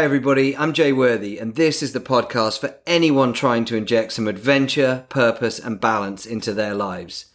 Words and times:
Hi, 0.00 0.04
everybody. 0.04 0.56
I'm 0.56 0.72
Jay 0.72 0.94
Worthy, 0.94 1.36
and 1.36 1.56
this 1.56 1.82
is 1.82 1.92
the 1.92 2.00
podcast 2.00 2.58
for 2.58 2.74
anyone 2.86 3.34
trying 3.34 3.66
to 3.66 3.76
inject 3.76 4.14
some 4.14 4.28
adventure, 4.28 5.04
purpose, 5.10 5.58
and 5.58 5.78
balance 5.78 6.24
into 6.24 6.54
their 6.54 6.74
lives. 6.74 7.26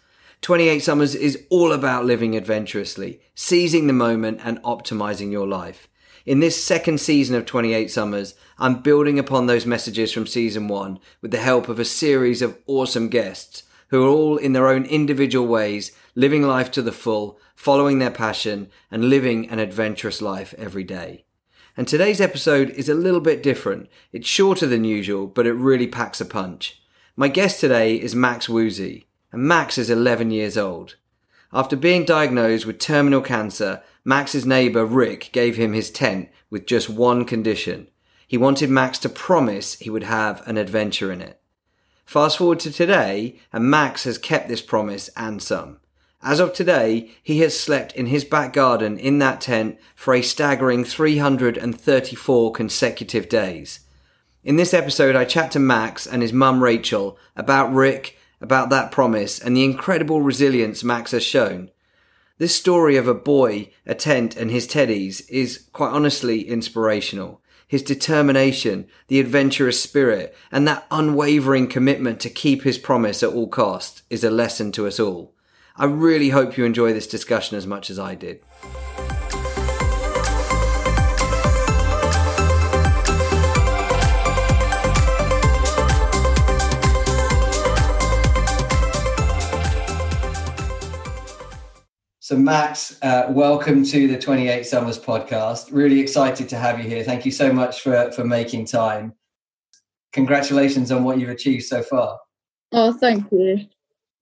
28 0.42 0.80
Summers 0.80 1.14
is 1.14 1.46
all 1.52 1.72
about 1.72 2.08
living 2.08 2.36
adventurously, 2.36 3.22
seizing 3.36 3.86
the 3.86 3.94
moment, 3.94 4.40
and 4.44 4.60
optimizing 4.64 5.32
your 5.32 5.46
life. 5.46 5.88
In 6.26 6.40
this 6.40 6.62
second 6.62 7.00
season 7.00 7.36
of 7.36 7.46
28 7.46 7.92
Summers, 7.92 8.34
I'm 8.58 8.82
building 8.82 9.20
upon 9.20 9.46
those 9.46 9.68
messages 9.68 10.12
from 10.12 10.26
season 10.26 10.68
one 10.68 10.98
with 11.22 11.30
the 11.30 11.38
help 11.38 11.70
of 11.70 11.78
a 11.78 11.86
series 11.86 12.42
of 12.42 12.58
awesome 12.66 13.10
guests 13.10 13.62
who 13.90 14.04
are 14.04 14.10
all 14.10 14.38
in 14.38 14.54
their 14.54 14.70
own 14.70 14.86
individual 14.86 15.46
ways 15.46 15.92
living 16.16 16.42
life 16.42 16.72
to 16.72 16.82
the 16.82 16.92
full, 16.92 17.40
following 17.54 18.00
their 18.00 18.10
passion, 18.10 18.72
and 18.90 19.06
living 19.12 19.52
an 19.52 19.60
adventurous 19.60 20.20
life 20.20 20.56
every 20.58 20.84
day. 20.84 21.25
And 21.78 21.90
today's 21.90 22.22
episode 22.22 22.70
is 22.70 22.88
a 22.88 22.96
little 22.96 23.20
bit 23.20 23.44
different. 23.44 23.90
It's 24.14 24.30
shorter 24.30 24.66
than 24.66 24.86
usual, 24.86 25.28
but 25.28 25.46
it 25.46 25.52
really 25.52 25.88
packs 25.88 26.22
a 26.22 26.26
punch. 26.26 26.82
My 27.18 27.28
guest 27.28 27.60
today 27.60 27.96
is 27.96 28.16
Max 28.16 28.48
Woosey, 28.48 29.04
and 29.34 29.44
Max 29.44 29.78
is 29.78 29.90
11 29.90 30.32
years 30.32 30.58
old. 30.58 30.96
After 31.52 31.76
being 31.76 32.06
diagnosed 32.06 32.66
with 32.66 32.80
terminal 32.80 33.20
cancer, 33.20 33.84
Max's 34.06 34.46
neighbour 34.46 34.86
Rick 34.86 35.32
gave 35.34 35.58
him 35.58 35.74
his 35.74 35.92
tent 35.92 36.30
with 36.50 36.66
just 36.66 36.90
one 36.90 37.26
condition. 37.26 37.90
He 38.26 38.38
wanted 38.38 38.70
Max 38.70 38.98
to 39.00 39.10
promise 39.10 39.74
he 39.74 39.90
would 39.90 40.04
have 40.04 40.48
an 40.48 40.58
adventure 40.58 41.12
in 41.12 41.20
it. 41.20 41.42
Fast 42.06 42.38
forward 42.38 42.62
to 42.62 42.72
today, 42.72 43.38
and 43.52 43.70
Max 43.70 44.06
has 44.06 44.18
kept 44.18 44.48
this 44.48 44.62
promise 44.62 45.10
and 45.18 45.44
some. 45.44 45.82
As 46.26 46.40
of 46.40 46.54
today, 46.54 47.12
he 47.22 47.42
has 47.42 47.58
slept 47.58 47.92
in 47.92 48.08
his 48.08 48.26
back 48.26 48.52
garden 48.52 48.98
in 48.98 49.20
that 49.20 49.42
tent 49.42 49.78
for 49.94 50.16
a 50.16 50.24
staggering 50.24 50.84
334 50.84 52.52
consecutive 52.52 53.30
days. 53.30 53.82
In 54.44 54.56
this 54.56 54.74
episode, 54.74 55.16
I 55.16 55.24
chat 55.26 55.52
to 55.52 55.60
Max 55.60 56.08
and 56.08 56.24
his 56.24 56.34
mum 56.34 56.64
Rachel 56.64 57.20
about 57.36 57.72
Rick, 57.72 58.18
about 58.42 58.72
that 58.72 58.92
promise, 58.92 59.38
and 59.38 59.56
the 59.56 59.64
incredible 59.64 60.24
resilience 60.24 60.84
Max 60.84 61.12
has 61.12 61.24
shown. 61.24 61.70
This 62.40 62.56
story 62.56 62.98
of 62.98 63.08
a 63.08 63.14
boy, 63.14 63.70
a 63.86 63.94
tent, 63.94 64.36
and 64.36 64.50
his 64.50 64.68
teddies 64.68 65.30
is 65.30 65.70
quite 65.74 65.92
honestly 65.92 66.42
inspirational. 66.50 67.44
His 67.68 67.84
determination, 67.84 68.88
the 69.10 69.20
adventurous 69.20 69.80
spirit, 69.80 70.36
and 70.52 70.68
that 70.68 70.88
unwavering 70.90 71.68
commitment 71.68 72.20
to 72.22 72.32
keep 72.32 72.64
his 72.64 72.80
promise 72.80 73.22
at 73.22 73.30
all 73.30 73.48
costs 73.48 74.02
is 74.10 74.24
a 74.24 74.32
lesson 74.32 74.72
to 74.72 74.88
us 74.88 75.00
all. 75.00 75.35
I 75.78 75.84
really 75.84 76.30
hope 76.30 76.56
you 76.56 76.64
enjoy 76.64 76.94
this 76.94 77.06
discussion 77.06 77.58
as 77.58 77.68
much 77.68 77.90
as 77.90 78.00
I 78.00 78.16
did. 78.16 78.40
So, 92.22 92.38
Max, 92.38 92.98
uh, 93.02 93.26
welcome 93.32 93.84
to 93.84 94.08
the 94.08 94.18
28 94.18 94.66
Summers 94.66 94.98
podcast. 94.98 95.74
Really 95.74 96.00
excited 96.00 96.48
to 96.50 96.58
have 96.58 96.80
you 96.80 96.90
here. 96.90 97.04
Thank 97.04 97.26
you 97.26 97.32
so 97.32 97.52
much 97.52 97.82
for, 97.82 98.12
for 98.14 98.24
making 98.24 98.66
time. 98.68 99.14
Congratulations 100.14 100.90
on 100.94 101.04
what 101.04 101.20
you've 101.20 101.30
achieved 101.30 101.66
so 101.66 101.84
far. 101.84 102.18
Oh, 102.72 102.94
thank 102.94 103.30
you. 103.34 103.68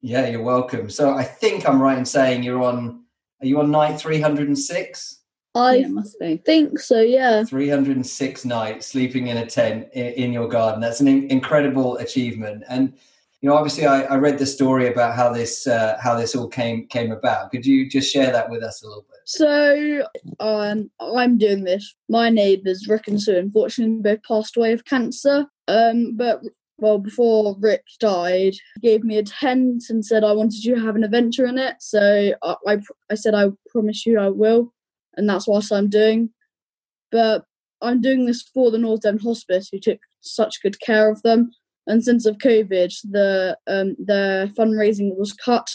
Yeah, 0.03 0.27
you're 0.27 0.43
welcome. 0.43 0.89
So 0.89 1.13
I 1.13 1.23
think 1.23 1.67
I'm 1.67 1.81
right 1.81 1.97
in 1.97 2.03
saying 2.03 2.43
you're 2.43 2.61
on. 2.61 3.03
Are 3.41 3.47
you 3.47 3.59
on 3.59 3.71
night 3.71 3.97
306? 3.97 5.19
I 5.55 5.75
yeah, 5.75 5.87
must 5.87 6.19
be. 6.19 6.37
think 6.45 6.77
so. 6.79 6.99
Yeah. 6.99 7.45
306 7.45 8.45
nights 8.45 8.87
sleeping 8.87 9.27
in 9.27 9.37
a 9.37 9.45
tent 9.45 9.87
in, 9.93 10.07
in 10.13 10.33
your 10.33 10.49
garden. 10.49 10.81
That's 10.81 10.99
an 10.99 11.07
incredible 11.07 11.97
achievement. 11.97 12.63
And 12.67 12.93
you 13.39 13.49
know, 13.49 13.55
obviously, 13.55 13.85
I, 13.85 14.01
I 14.03 14.15
read 14.17 14.39
the 14.39 14.45
story 14.45 14.87
about 14.87 15.15
how 15.15 15.31
this 15.31 15.67
uh, 15.67 15.97
how 16.01 16.15
this 16.15 16.35
all 16.35 16.49
came 16.49 16.85
came 16.87 17.13
about. 17.13 17.51
Could 17.51 17.65
you 17.65 17.89
just 17.89 18.11
share 18.11 18.31
that 18.31 18.49
with 18.49 18.61
us 18.61 18.83
a 18.83 18.87
little 18.87 19.05
bit? 19.09 19.19
So, 19.23 20.05
um, 20.41 20.91
I'm 20.99 21.37
doing 21.37 21.63
this. 21.63 21.95
My 22.09 22.29
neighbours, 22.29 22.89
Rick 22.89 23.07
and 23.07 23.21
Sue, 23.21 23.37
unfortunately, 23.37 24.01
both 24.01 24.23
passed 24.23 24.57
away 24.57 24.73
of 24.73 24.83
cancer. 24.83 25.45
Um, 25.69 26.17
but 26.17 26.41
well, 26.83 26.97
before 26.97 27.55
Rick 27.61 27.85
died, 28.01 28.55
he 28.81 28.81
gave 28.81 29.05
me 29.05 29.17
a 29.17 29.23
tent 29.23 29.85
and 29.89 30.05
said 30.05 30.25
I 30.25 30.33
wanted 30.33 30.65
you 30.65 30.75
to 30.75 30.81
have 30.81 30.97
an 30.97 31.05
adventure 31.05 31.45
in 31.45 31.57
it. 31.57 31.77
So 31.79 32.33
I, 32.43 32.55
I, 32.67 32.77
I 33.09 33.15
said 33.15 33.33
I 33.33 33.51
promise 33.69 34.05
you 34.05 34.19
I 34.19 34.27
will, 34.27 34.73
and 35.15 35.27
that's 35.29 35.47
what 35.47 35.71
I'm 35.71 35.87
doing. 35.87 36.31
But 37.09 37.45
I'm 37.81 38.01
doing 38.01 38.25
this 38.25 38.41
for 38.41 38.69
the 38.69 38.77
North 38.77 39.01
Devon 39.01 39.21
Hospice, 39.21 39.69
who 39.71 39.79
took 39.79 39.99
such 40.19 40.61
good 40.61 40.81
care 40.81 41.09
of 41.09 41.21
them. 41.21 41.51
And 41.87 42.03
since 42.03 42.25
of 42.25 42.37
COVID, 42.37 42.93
the 43.09 43.57
um, 43.65 43.95
fundraising 44.53 45.15
was 45.15 45.31
cut, 45.31 45.69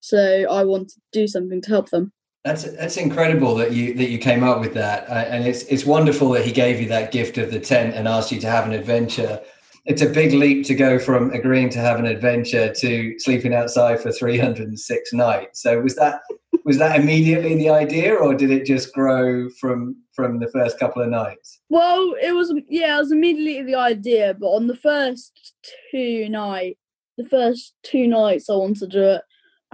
so 0.00 0.44
I 0.50 0.64
want 0.64 0.90
to 0.90 1.00
do 1.12 1.26
something 1.26 1.62
to 1.62 1.70
help 1.70 1.88
them. 1.88 2.12
That's 2.44 2.64
that's 2.64 2.98
incredible 2.98 3.54
that 3.54 3.72
you 3.72 3.94
that 3.94 4.10
you 4.10 4.18
came 4.18 4.44
up 4.44 4.60
with 4.60 4.74
that, 4.74 5.08
uh, 5.08 5.14
and 5.14 5.46
it's 5.46 5.62
it's 5.64 5.86
wonderful 5.86 6.28
that 6.32 6.44
he 6.44 6.52
gave 6.52 6.78
you 6.78 6.88
that 6.88 7.10
gift 7.10 7.38
of 7.38 7.50
the 7.50 7.60
tent 7.60 7.94
and 7.94 8.06
asked 8.06 8.32
you 8.32 8.40
to 8.40 8.50
have 8.50 8.66
an 8.66 8.72
adventure 8.72 9.40
it's 9.84 10.02
a 10.02 10.08
big 10.08 10.32
leap 10.32 10.64
to 10.66 10.74
go 10.74 10.98
from 10.98 11.30
agreeing 11.32 11.68
to 11.70 11.78
have 11.78 11.98
an 11.98 12.06
adventure 12.06 12.72
to 12.72 13.18
sleeping 13.18 13.52
outside 13.52 14.00
for 14.00 14.12
306 14.12 15.12
nights. 15.12 15.62
So 15.62 15.80
was 15.80 15.96
that 15.96 16.20
was 16.64 16.78
that 16.78 17.00
immediately 17.00 17.56
the 17.56 17.70
idea, 17.70 18.14
or 18.14 18.34
did 18.34 18.50
it 18.50 18.64
just 18.64 18.92
grow 18.92 19.48
from 19.60 19.96
from 20.14 20.38
the 20.38 20.48
first 20.48 20.78
couple 20.78 21.02
of 21.02 21.08
nights? 21.08 21.60
Well, 21.68 22.14
it 22.22 22.32
was 22.32 22.54
yeah, 22.68 22.96
it 22.96 23.00
was 23.00 23.12
immediately 23.12 23.62
the 23.62 23.78
idea, 23.78 24.34
but 24.38 24.48
on 24.48 24.68
the 24.68 24.76
first 24.76 25.54
two 25.90 26.28
nights, 26.28 26.78
the 27.18 27.28
first 27.28 27.74
two 27.82 28.06
nights 28.06 28.48
I 28.48 28.54
wanted 28.54 28.78
to 28.80 28.86
do 28.86 29.02
it. 29.02 29.22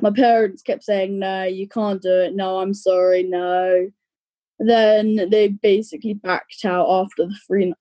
My 0.00 0.10
parents 0.10 0.62
kept 0.62 0.84
saying, 0.84 1.18
"No, 1.18 1.44
you 1.44 1.68
can't 1.68 2.00
do 2.00 2.20
it. 2.20 2.34
No, 2.34 2.60
I'm 2.60 2.72
sorry. 2.72 3.24
No." 3.24 3.90
Then 4.60 5.28
they 5.30 5.48
basically 5.48 6.14
backed 6.14 6.64
out 6.64 6.88
after 6.88 7.26
the 7.26 7.36
three 7.46 7.74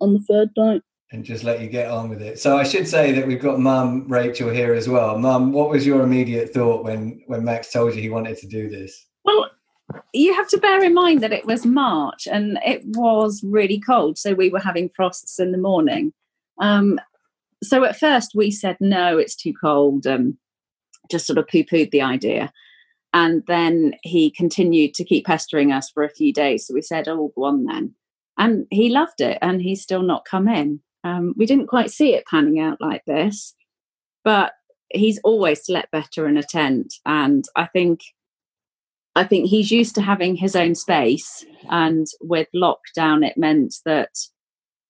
on 0.00 0.12
the 0.14 0.20
third 0.20 0.50
night 0.56 0.82
and 1.12 1.24
just 1.24 1.42
let 1.42 1.60
you 1.60 1.68
get 1.68 1.90
on 1.90 2.08
with 2.08 2.22
it. 2.22 2.38
So 2.38 2.56
I 2.56 2.62
should 2.62 2.86
say 2.86 3.12
that 3.12 3.26
we've 3.26 3.42
got 3.42 3.58
Mum 3.58 4.06
Rachel 4.06 4.48
here 4.48 4.74
as 4.74 4.88
well. 4.88 5.18
Mum, 5.18 5.52
what 5.52 5.68
was 5.68 5.84
your 5.84 6.02
immediate 6.02 6.54
thought 6.54 6.84
when 6.84 7.22
when 7.26 7.44
Max 7.44 7.72
told 7.72 7.94
you 7.94 8.00
he 8.00 8.10
wanted 8.10 8.38
to 8.38 8.46
do 8.46 8.68
this? 8.68 9.06
Well, 9.24 9.50
you 10.14 10.34
have 10.34 10.48
to 10.48 10.58
bear 10.58 10.82
in 10.84 10.94
mind 10.94 11.20
that 11.22 11.32
it 11.32 11.46
was 11.46 11.66
March 11.66 12.28
and 12.30 12.58
it 12.64 12.82
was 12.84 13.42
really 13.44 13.80
cold, 13.80 14.18
so 14.18 14.34
we 14.34 14.50
were 14.50 14.60
having 14.60 14.90
frosts 14.94 15.38
in 15.38 15.52
the 15.52 15.58
morning. 15.58 16.12
Um, 16.60 17.00
so 17.62 17.84
at 17.84 17.98
first 17.98 18.32
we 18.34 18.50
said 18.50 18.76
no, 18.80 19.18
it's 19.18 19.36
too 19.36 19.52
cold, 19.60 20.06
and 20.06 20.34
just 21.10 21.26
sort 21.26 21.38
of 21.38 21.48
poo 21.48 21.64
pooed 21.64 21.90
the 21.90 22.02
idea. 22.02 22.52
And 23.12 23.42
then 23.48 23.94
he 24.04 24.30
continued 24.30 24.94
to 24.94 25.04
keep 25.04 25.26
pestering 25.26 25.72
us 25.72 25.90
for 25.90 26.04
a 26.04 26.10
few 26.10 26.32
days. 26.32 26.66
So 26.66 26.74
we 26.74 26.82
said, 26.82 27.08
"Oh, 27.08 27.32
go 27.34 27.44
on 27.44 27.64
then." 27.64 27.96
And 28.38 28.66
he 28.70 28.88
loved 28.90 29.20
it, 29.20 29.38
and 29.42 29.60
he's 29.60 29.82
still 29.82 30.02
not 30.02 30.24
come 30.24 30.46
in. 30.46 30.80
Um, 31.04 31.34
we 31.36 31.46
didn't 31.46 31.68
quite 31.68 31.90
see 31.90 32.14
it 32.14 32.26
panning 32.26 32.60
out 32.60 32.78
like 32.80 33.02
this, 33.06 33.54
but 34.24 34.52
he's 34.90 35.20
always 35.24 35.64
slept 35.64 35.90
better 35.90 36.26
in 36.28 36.36
a 36.36 36.42
tent, 36.42 36.94
and 37.06 37.44
I 37.56 37.66
think 37.66 38.00
I 39.16 39.24
think 39.24 39.46
he's 39.48 39.70
used 39.70 39.94
to 39.96 40.02
having 40.02 40.36
his 40.36 40.54
own 40.54 40.74
space, 40.74 41.44
and 41.68 42.06
with 42.20 42.48
lockdown, 42.54 43.26
it 43.26 43.36
meant 43.36 43.74
that 43.84 44.10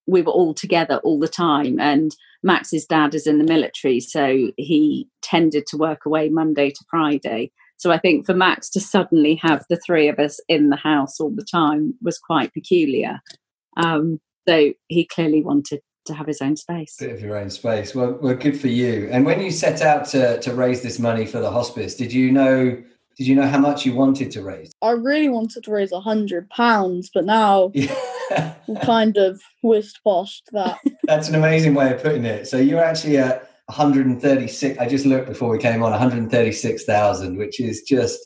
we 0.06 0.22
were 0.22 0.32
all 0.32 0.54
together 0.54 1.00
all 1.04 1.20
the 1.20 1.28
time. 1.28 1.78
And 1.78 2.14
Max's 2.42 2.86
dad 2.86 3.14
is 3.14 3.26
in 3.26 3.38
the 3.38 3.44
military, 3.44 4.00
so 4.00 4.50
he 4.56 5.08
tended 5.22 5.66
to 5.68 5.76
work 5.76 6.04
away 6.04 6.28
Monday 6.28 6.70
to 6.70 6.84
Friday. 6.90 7.52
So 7.76 7.90
I 7.90 7.98
think 7.98 8.26
for 8.26 8.34
Max 8.34 8.68
to 8.70 8.80
suddenly 8.80 9.36
have 9.36 9.64
the 9.70 9.80
three 9.86 10.08
of 10.08 10.18
us 10.18 10.38
in 10.48 10.68
the 10.68 10.76
house 10.76 11.18
all 11.18 11.30
the 11.34 11.46
time 11.50 11.94
was 12.02 12.18
quite 12.18 12.52
peculiar. 12.52 13.20
Um, 13.76 14.20
so 14.46 14.72
he 14.88 15.06
clearly 15.06 15.42
wanted 15.42 15.80
to 16.10 16.16
have 16.16 16.26
his 16.26 16.42
own 16.42 16.56
space. 16.56 16.96
Bit 16.98 17.12
of 17.12 17.20
your 17.20 17.36
own 17.36 17.50
space. 17.50 17.94
Well, 17.94 18.18
well, 18.20 18.34
good 18.34 18.60
for 18.60 18.68
you. 18.68 19.08
And 19.10 19.24
when 19.24 19.40
you 19.40 19.50
set 19.50 19.82
out 19.82 20.06
to 20.08 20.40
to 20.40 20.54
raise 20.54 20.82
this 20.82 20.98
money 20.98 21.26
for 21.26 21.40
the 21.40 21.50
hospice, 21.50 21.94
did 21.96 22.12
you 22.12 22.30
know? 22.30 22.82
Did 23.18 23.26
you 23.26 23.34
know 23.34 23.46
how 23.46 23.58
much 23.58 23.84
you 23.84 23.94
wanted 23.94 24.30
to 24.30 24.42
raise? 24.42 24.72
I 24.80 24.92
really 24.92 25.28
wanted 25.28 25.64
to 25.64 25.70
raise 25.70 25.92
a 25.92 26.00
hundred 26.00 26.48
pounds, 26.48 27.10
but 27.12 27.26
now 27.26 27.70
yeah. 27.74 28.54
kind 28.82 29.18
of 29.18 29.42
whisked 29.62 30.00
past 30.04 30.48
that. 30.52 30.78
That's 31.04 31.28
an 31.28 31.34
amazing 31.34 31.74
way 31.74 31.92
of 31.92 32.02
putting 32.02 32.24
it. 32.24 32.48
So 32.48 32.56
you're 32.56 32.82
actually 32.82 33.18
at 33.18 33.50
136. 33.66 34.78
I 34.78 34.88
just 34.88 35.04
looked 35.04 35.28
before 35.28 35.50
we 35.50 35.58
came 35.58 35.82
on 35.82 35.90
136,000, 35.90 37.36
which 37.36 37.60
is 37.60 37.82
just 37.82 38.20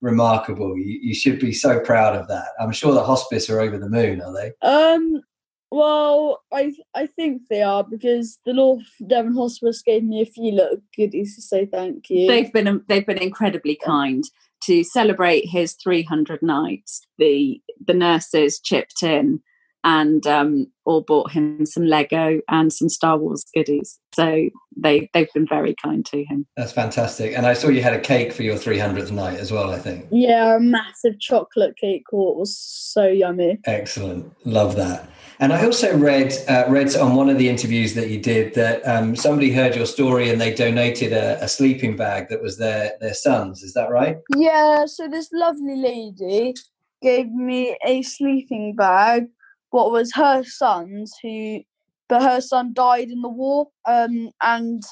remarkable. 0.00 0.76
You, 0.76 0.98
you, 1.02 1.14
should 1.14 1.38
be 1.38 1.52
so 1.52 1.80
proud 1.80 2.16
of 2.16 2.28
that. 2.28 2.48
I'm 2.60 2.72
sure 2.72 2.92
the 2.92 3.04
hospice 3.04 3.48
are 3.50 3.60
over 3.60 3.78
the 3.78 3.88
moon, 3.88 4.20
are 4.20 4.32
they? 4.32 4.52
Um, 4.66 5.22
well, 5.70 6.42
I 6.52 6.74
I 6.94 7.06
think 7.06 7.42
they 7.48 7.62
are 7.62 7.84
because 7.84 8.38
the 8.44 8.52
North 8.52 8.82
Devon 9.06 9.34
Hospice 9.34 9.82
gave 9.82 10.04
me 10.04 10.20
a 10.20 10.26
few 10.26 10.52
little 10.52 10.78
goodies 10.96 11.36
to 11.36 11.42
say 11.42 11.66
thank 11.66 12.10
you. 12.10 12.26
They've 12.26 12.52
been 12.52 12.82
they've 12.88 13.06
been 13.06 13.22
incredibly 13.22 13.76
kind 13.76 14.24
to 14.64 14.84
celebrate 14.84 15.46
his 15.46 15.74
300 15.74 16.42
nights. 16.42 17.06
The 17.18 17.60
the 17.86 17.94
nurses 17.94 18.60
chipped 18.60 19.02
in 19.02 19.40
and 19.82 20.26
um, 20.26 20.66
all 20.84 21.00
bought 21.00 21.30
him 21.30 21.64
some 21.64 21.86
Lego 21.86 22.40
and 22.48 22.72
some 22.72 22.88
Star 22.88 23.16
Wars 23.16 23.44
goodies. 23.54 23.98
So 24.14 24.50
they 24.76 25.08
they've 25.14 25.32
been 25.32 25.46
very 25.46 25.74
kind 25.82 26.04
to 26.06 26.24
him. 26.24 26.46
That's 26.56 26.72
fantastic. 26.72 27.36
And 27.36 27.46
I 27.46 27.54
saw 27.54 27.68
you 27.68 27.82
had 27.82 27.94
a 27.94 28.00
cake 28.00 28.32
for 28.32 28.42
your 28.42 28.56
300th 28.56 29.10
night 29.10 29.38
as 29.38 29.52
well. 29.52 29.70
I 29.70 29.78
think. 29.78 30.06
Yeah, 30.10 30.56
a 30.56 30.60
massive 30.60 31.18
chocolate 31.20 31.76
cake. 31.76 32.04
Oh, 32.12 32.32
it 32.32 32.36
was 32.36 32.58
so 32.58 33.06
yummy. 33.06 33.58
Excellent, 33.64 34.34
love 34.44 34.76
that. 34.76 35.08
And 35.40 35.52
I 35.52 35.64
also 35.64 35.96
read 35.96 36.34
uh, 36.48 36.64
read 36.68 36.94
on 36.96 37.16
one 37.16 37.28
of 37.30 37.38
the 37.38 37.48
interviews 37.48 37.94
that 37.94 38.10
you 38.10 38.20
did 38.20 38.54
that 38.54 38.86
um, 38.86 39.16
somebody 39.16 39.50
heard 39.50 39.74
your 39.74 39.86
story 39.86 40.28
and 40.28 40.40
they 40.40 40.54
donated 40.54 41.12
a, 41.12 41.42
a 41.42 41.48
sleeping 41.48 41.96
bag 41.96 42.28
that 42.28 42.42
was 42.42 42.58
their 42.58 42.92
their 43.00 43.14
son's. 43.14 43.62
Is 43.62 43.72
that 43.72 43.90
right? 43.90 44.18
Yeah. 44.36 44.84
So 44.86 45.08
this 45.08 45.30
lovely 45.32 45.76
lady 45.76 46.54
gave 47.02 47.32
me 47.32 47.76
a 47.84 48.02
sleeping 48.02 48.74
bag 48.76 49.26
what 49.70 49.90
was 49.90 50.12
her 50.14 50.42
son's 50.44 51.14
who 51.22 51.60
but 52.08 52.22
her 52.22 52.40
son 52.40 52.72
died 52.72 53.10
in 53.10 53.22
the 53.22 53.28
war 53.28 53.68
um 53.86 54.30
and 54.42 54.82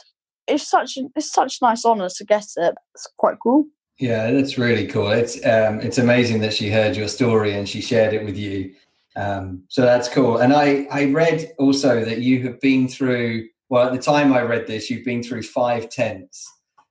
it's 0.47 0.69
such 0.69 0.97
a, 0.97 1.03
it's 1.15 1.31
such 1.31 1.61
nice 1.61 1.85
honor 1.85 2.09
to 2.09 2.25
get 2.25 2.47
it 2.57 2.75
it's 2.95 3.09
quite 3.17 3.37
cool 3.43 3.67
yeah 3.99 4.31
that's 4.31 4.57
really 4.57 4.87
cool 4.87 5.11
it's 5.11 5.37
um 5.45 5.81
it's 5.81 5.99
amazing 5.99 6.41
that 6.41 6.55
she 6.55 6.71
heard 6.71 6.97
your 6.97 7.09
story 7.09 7.55
and 7.55 7.69
she 7.69 7.81
shared 7.81 8.15
it 8.15 8.25
with 8.25 8.37
you 8.37 8.73
um 9.17 9.63
so 9.69 9.83
that's 9.83 10.09
cool 10.09 10.39
and 10.39 10.53
i 10.53 10.87
i 10.91 11.05
read 11.07 11.51
also 11.59 12.05
that 12.05 12.19
you 12.19 12.43
have 12.43 12.61
been 12.61 12.89
through 12.89 13.47
well 13.69 13.87
at 13.87 13.93
the 13.93 13.99
time 13.99 14.33
i 14.33 14.41
read 14.41 14.67
this 14.67 14.91
you've 14.91 15.05
been 15.05 15.23
through 15.23 15.43
five 15.43 15.89
tents 15.89 16.47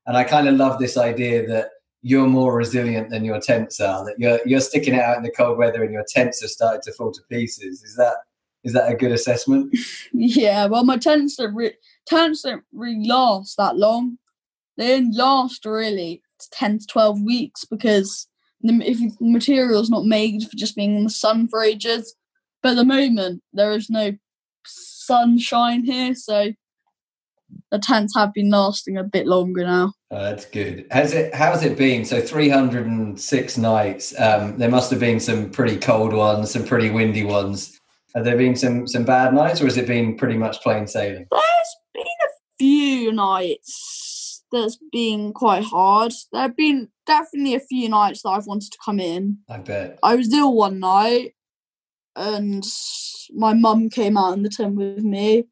and 0.05 0.17
i 0.17 0.23
kind 0.23 0.47
of 0.47 0.55
love 0.55 0.79
this 0.79 0.97
idea 0.97 1.45
that 1.47 1.69
you're 2.01 2.27
more 2.27 2.55
resilient 2.55 3.09
than 3.09 3.25
your 3.25 3.39
tents 3.39 3.79
are. 3.79 4.05
That 4.05 4.15
you're 4.17 4.39
you're 4.45 4.61
sticking 4.61 4.93
it 4.93 5.01
out 5.01 5.17
in 5.17 5.23
the 5.23 5.31
cold 5.31 5.57
weather 5.57 5.83
and 5.83 5.91
your 5.91 6.05
tents 6.07 6.41
have 6.41 6.49
started 6.49 6.81
to 6.83 6.93
fall 6.93 7.11
to 7.11 7.21
pieces. 7.29 7.83
Is 7.83 7.95
that 7.97 8.15
is 8.63 8.73
that 8.73 8.91
a 8.91 8.95
good 8.95 9.11
assessment? 9.11 9.75
yeah. 10.13 10.65
Well, 10.67 10.83
my 10.83 10.97
tents 10.97 11.35
don't 11.35 11.53
re- 11.53 11.75
tents 12.05 12.43
don't 12.43 12.63
really 12.71 13.05
last 13.05 13.57
that 13.57 13.77
long. 13.77 14.17
They 14.77 14.87
don't 14.99 15.15
last 15.15 15.65
really 15.65 16.21
ten 16.51 16.79
to 16.79 16.87
twelve 16.87 17.21
weeks 17.21 17.65
because 17.65 18.27
the 18.61 18.73
if 18.83 18.97
the 18.99 19.15
material's 19.21 19.89
not 19.89 20.05
made 20.05 20.43
for 20.43 20.55
just 20.55 20.75
being 20.75 20.95
in 20.97 21.03
the 21.03 21.09
sun 21.09 21.47
for 21.47 21.63
ages. 21.63 22.15
But 22.63 22.71
at 22.71 22.75
the 22.75 22.85
moment, 22.85 23.43
there 23.53 23.71
is 23.71 23.89
no 23.89 24.13
sunshine 24.65 25.85
here, 25.85 26.15
so 26.15 26.53
the 27.71 27.79
tents 27.79 28.13
have 28.15 28.33
been 28.33 28.49
lasting 28.49 28.97
a 28.97 29.03
bit 29.03 29.27
longer 29.27 29.63
now. 29.63 29.93
Oh, 30.11 30.21
that's 30.21 30.45
good. 30.45 30.85
Has 30.91 31.13
it? 31.13 31.33
How's 31.33 31.63
it 31.63 31.77
been? 31.77 32.03
So 32.05 32.19
three 32.19 32.49
hundred 32.49 32.87
and 32.87 33.19
six 33.19 33.57
nights. 33.57 34.19
Um, 34.19 34.57
there 34.57 34.69
must 34.69 34.89
have 34.91 34.99
been 34.99 35.19
some 35.19 35.49
pretty 35.49 35.77
cold 35.77 36.13
ones, 36.13 36.51
some 36.51 36.65
pretty 36.65 36.89
windy 36.89 37.23
ones. 37.23 37.79
Have 38.15 38.25
there 38.25 38.37
been 38.37 38.55
some 38.55 38.87
some 38.87 39.05
bad 39.05 39.33
nights, 39.33 39.61
or 39.61 39.65
has 39.65 39.77
it 39.77 39.87
been 39.87 40.17
pretty 40.17 40.37
much 40.37 40.61
plain 40.61 40.87
sailing? 40.87 41.27
There's 41.29 41.75
been 41.93 42.03
a 42.03 42.29
few 42.57 43.11
nights 43.11 43.96
that's 44.51 44.77
been 44.91 45.33
quite 45.33 45.63
hard. 45.63 46.13
There 46.31 46.41
have 46.41 46.55
been 46.55 46.89
definitely 47.05 47.55
a 47.55 47.59
few 47.59 47.89
nights 47.89 48.21
that 48.23 48.29
I've 48.29 48.47
wanted 48.47 48.71
to 48.71 48.77
come 48.83 48.99
in. 48.99 49.39
I 49.49 49.57
bet. 49.57 49.99
I 50.03 50.15
was 50.15 50.33
ill 50.33 50.53
one 50.53 50.79
night, 50.79 51.35
and 52.15 52.65
my 53.33 53.53
mum 53.53 53.89
came 53.89 54.17
out 54.17 54.33
in 54.33 54.43
the 54.43 54.49
tent 54.49 54.75
with 54.75 55.03
me 55.03 55.45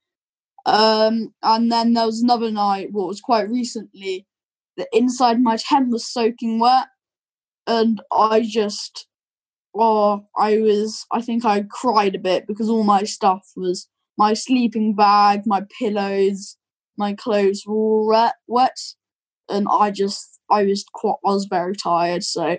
um, 0.65 1.33
and 1.43 1.71
then 1.71 1.93
there 1.93 2.07
was 2.07 2.21
another 2.21 2.51
night, 2.51 2.91
what 2.91 3.07
was 3.07 3.21
quite 3.21 3.49
recently, 3.49 4.25
the 4.77 4.87
inside 4.91 5.39
my 5.39 5.57
tent 5.57 5.89
was 5.89 6.07
soaking 6.07 6.59
wet, 6.59 6.87
and 7.67 8.01
I 8.11 8.41
just, 8.41 9.07
oh, 9.75 10.25
I 10.37 10.59
was, 10.59 11.05
I 11.11 11.21
think 11.21 11.45
I 11.45 11.65
cried 11.69 12.15
a 12.15 12.19
bit 12.19 12.47
because 12.47 12.69
all 12.69 12.83
my 12.83 13.03
stuff 13.03 13.51
was 13.55 13.87
my 14.17 14.33
sleeping 14.33 14.95
bag, 14.95 15.43
my 15.45 15.65
pillows, 15.79 16.57
my 16.97 17.13
clothes 17.13 17.63
were 17.65 18.05
wet, 18.05 18.35
wet, 18.47 18.79
and 19.49 19.67
I 19.69 19.91
just, 19.91 20.39
I 20.49 20.63
was 20.63 20.85
quite, 20.93 21.15
I 21.25 21.29
was 21.29 21.45
very 21.45 21.75
tired. 21.75 22.23
So, 22.23 22.57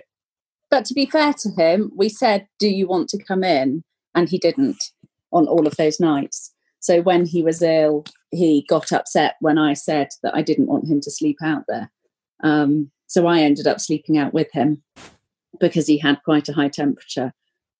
but 0.69 0.85
to 0.85 0.93
be 0.93 1.05
fair 1.05 1.33
to 1.33 1.49
him, 1.51 1.91
we 1.95 2.09
said, 2.09 2.47
"Do 2.59 2.67
you 2.67 2.87
want 2.87 3.09
to 3.09 3.23
come 3.23 3.43
in?" 3.43 3.83
and 4.15 4.29
he 4.29 4.37
didn't 4.37 4.83
on 5.31 5.47
all 5.47 5.67
of 5.67 5.75
those 5.77 5.99
nights. 5.99 6.53
So 6.79 7.01
when 7.01 7.25
he 7.25 7.43
was 7.43 7.61
ill, 7.61 8.05
he 8.31 8.65
got 8.67 8.91
upset 8.91 9.35
when 9.39 9.57
I 9.57 9.73
said 9.73 10.09
that 10.23 10.35
I 10.35 10.41
didn't 10.41 10.67
want 10.67 10.89
him 10.89 11.01
to 11.01 11.11
sleep 11.11 11.37
out 11.43 11.63
there. 11.67 11.91
Um, 12.43 12.91
so 13.07 13.27
I 13.27 13.41
ended 13.41 13.67
up 13.67 13.79
sleeping 13.79 14.17
out 14.17 14.33
with 14.33 14.51
him 14.51 14.83
because 15.59 15.87
he 15.87 15.97
had 15.97 16.23
quite 16.23 16.49
a 16.49 16.53
high 16.53 16.69
temperature. 16.69 17.33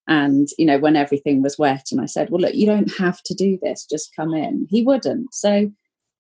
And, 0.07 0.47
you 0.57 0.65
know, 0.65 0.77
when 0.77 0.95
everything 0.95 1.41
was 1.41 1.57
wet, 1.57 1.87
and 1.91 1.99
I 1.99 2.05
said, 2.05 2.29
Well, 2.29 2.41
look, 2.41 2.55
you 2.55 2.65
don't 2.65 2.97
have 2.97 3.21
to 3.23 3.33
do 3.33 3.59
this, 3.61 3.85
just 3.85 4.15
come 4.15 4.33
in. 4.33 4.67
He 4.69 4.83
wouldn't. 4.83 5.33
So 5.33 5.71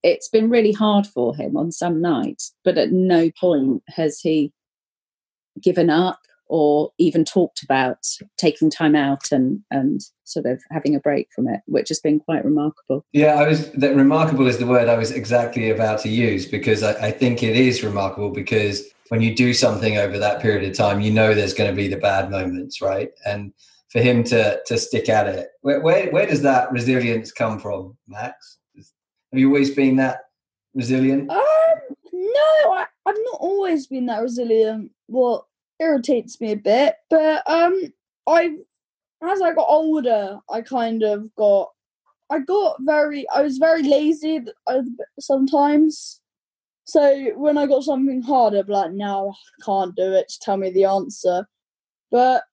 it's 0.03 0.29
been 0.29 0.49
really 0.49 0.71
hard 0.71 1.07
for 1.07 1.35
him 1.35 1.57
on 1.57 1.71
some 1.71 2.01
nights, 2.01 2.53
but 2.63 2.77
at 2.77 2.91
no 2.91 3.31
point 3.39 3.83
has 3.89 4.19
he 4.19 4.53
given 5.61 5.89
up 5.89 6.19
or 6.49 6.91
even 6.97 7.25
talked 7.25 7.61
about 7.63 7.97
taking 8.37 8.69
time 8.69 8.95
out 8.95 9.31
and 9.31 9.59
and 9.71 10.01
sort 10.23 10.45
of 10.45 10.61
having 10.71 10.95
a 10.95 10.99
break 10.99 11.27
from 11.35 11.47
it, 11.47 11.61
which 11.65 11.89
has 11.89 11.99
been 11.99 12.19
quite 12.19 12.45
remarkable. 12.45 13.05
Yeah, 13.11 13.35
I 13.35 13.47
was 13.47 13.71
that 13.73 13.95
remarkable 13.95 14.47
is 14.47 14.57
the 14.57 14.67
word 14.67 14.87
I 14.87 14.97
was 14.97 15.11
exactly 15.11 15.69
about 15.69 15.99
to 16.01 16.09
use 16.09 16.45
because 16.45 16.83
I, 16.83 17.07
I 17.07 17.11
think 17.11 17.43
it 17.43 17.55
is 17.55 17.83
remarkable 17.83 18.29
because 18.29 18.83
when 19.09 19.21
you 19.21 19.35
do 19.35 19.53
something 19.53 19.97
over 19.97 20.17
that 20.17 20.41
period 20.41 20.69
of 20.69 20.75
time, 20.75 21.01
you 21.01 21.11
know 21.11 21.33
there's 21.33 21.53
going 21.53 21.69
to 21.69 21.75
be 21.75 21.87
the 21.87 21.97
bad 21.97 22.29
moments, 22.29 22.81
right? 22.81 23.11
And 23.25 23.53
for 23.89 24.01
him 24.01 24.23
to 24.25 24.61
to 24.65 24.77
stick 24.77 25.09
at 25.09 25.27
it, 25.27 25.49
where 25.61 25.81
where, 25.81 26.09
where 26.11 26.25
does 26.25 26.41
that 26.43 26.71
resilience 26.71 27.31
come 27.31 27.59
from, 27.59 27.97
Max? 28.07 28.56
Have 29.31 29.39
you 29.39 29.47
always 29.47 29.73
been 29.73 29.97
that 29.97 30.19
resilient? 30.73 31.29
Um, 31.29 31.41
no, 32.13 32.71
I, 32.73 32.85
I've 33.05 33.15
not 33.15 33.39
always 33.39 33.87
been 33.87 34.05
that 34.07 34.21
resilient. 34.21 34.91
What 35.07 35.45
irritates 35.79 36.39
me 36.41 36.53
a 36.53 36.57
bit. 36.57 36.95
But 37.09 37.49
um, 37.49 37.81
I, 38.27 38.55
as 39.23 39.41
I 39.41 39.53
got 39.53 39.67
older, 39.67 40.39
I 40.49 40.61
kind 40.61 41.03
of 41.03 41.33
got, 41.35 41.69
I 42.29 42.39
got 42.39 42.77
very, 42.81 43.27
I 43.29 43.41
was 43.41 43.57
very 43.57 43.83
lazy 43.83 44.41
sometimes. 45.19 46.19
So 46.85 47.31
when 47.35 47.57
I 47.57 47.65
got 47.65 47.83
something 47.83 48.21
harder, 48.21 48.59
I'd 48.59 48.67
be 48.67 48.73
like, 48.73 48.91
no, 48.93 49.31
I 49.31 49.65
can't 49.65 49.95
do 49.95 50.13
it. 50.13 50.29
Just 50.29 50.41
tell 50.41 50.57
me 50.57 50.69
the 50.69 50.85
answer. 50.85 51.47
But 52.11 52.43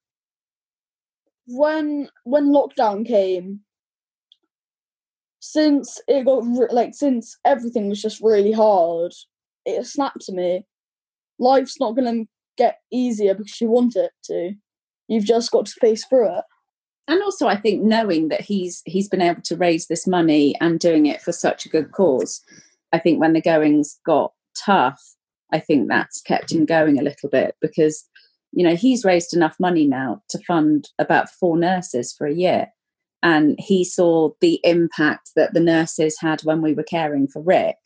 when 1.47 2.09
when 2.25 2.47
lockdown 2.47 3.07
came, 3.07 3.61
since 5.55 6.01
it 6.09 6.25
got 6.25 6.45
like 6.73 6.95
since 6.95 7.39
everything 7.45 7.89
was 7.89 8.03
just 8.03 8.21
really 8.21 8.51
hard, 8.51 9.13
it 9.65 9.87
snapped 9.87 10.23
to 10.23 10.33
me. 10.33 10.67
Life's 11.39 11.79
not 11.79 11.95
gonna 11.95 12.25
get 12.59 12.81
easier 12.91 13.35
because 13.35 13.61
you 13.61 13.71
want 13.71 13.95
it 13.95 14.11
to. 14.25 14.55
You've 15.07 15.25
just 15.25 15.53
got 15.53 15.67
to 15.67 15.81
face 15.81 16.05
through 16.07 16.37
it. 16.39 16.45
And 17.07 17.23
also, 17.23 17.47
I 17.47 17.57
think 17.57 17.83
knowing 17.83 18.31
that 18.31 18.41
he's 18.41 18.83
he's 18.85 19.09
been 19.09 19.23
able 19.23 19.43
to 19.43 19.57
raise 19.57 19.87
this 19.87 20.09
money 20.09 20.57
and 20.61 20.81
doing 20.81 21.07
it 21.07 21.23
for 21.23 21.31
such 21.31 21.67
a 21.67 21.69
good 21.69 21.93
cause, 21.93 22.43
I 22.93 22.99
think 22.99 23.21
when 23.21 23.33
the 23.33 23.41
goings 23.41 24.01
got 24.05 24.33
tough, 24.59 25.01
I 25.53 25.61
think 25.61 25.87
that's 25.87 26.21
kept 26.21 26.51
him 26.51 26.65
going 26.65 26.99
a 26.99 27.03
little 27.03 27.29
bit 27.29 27.55
because 27.61 28.05
you 28.51 28.67
know 28.67 28.75
he's 28.75 29.05
raised 29.05 29.33
enough 29.33 29.55
money 29.61 29.87
now 29.87 30.21
to 30.31 30.39
fund 30.41 30.89
about 30.99 31.31
four 31.31 31.57
nurses 31.57 32.13
for 32.13 32.27
a 32.27 32.35
year 32.35 32.73
and 33.25 33.57
he 33.59 33.83
saw 33.85 34.31
the 34.41 34.61
impact 34.63 35.31
that 35.35 35.53
the 35.53 35.61
nurses 35.61 36.19
had 36.21 36.43
when 36.43 36.63
we 36.63 36.73
were 36.73 36.85
caring 36.85 37.27
for 37.27 37.43
rick 37.43 37.79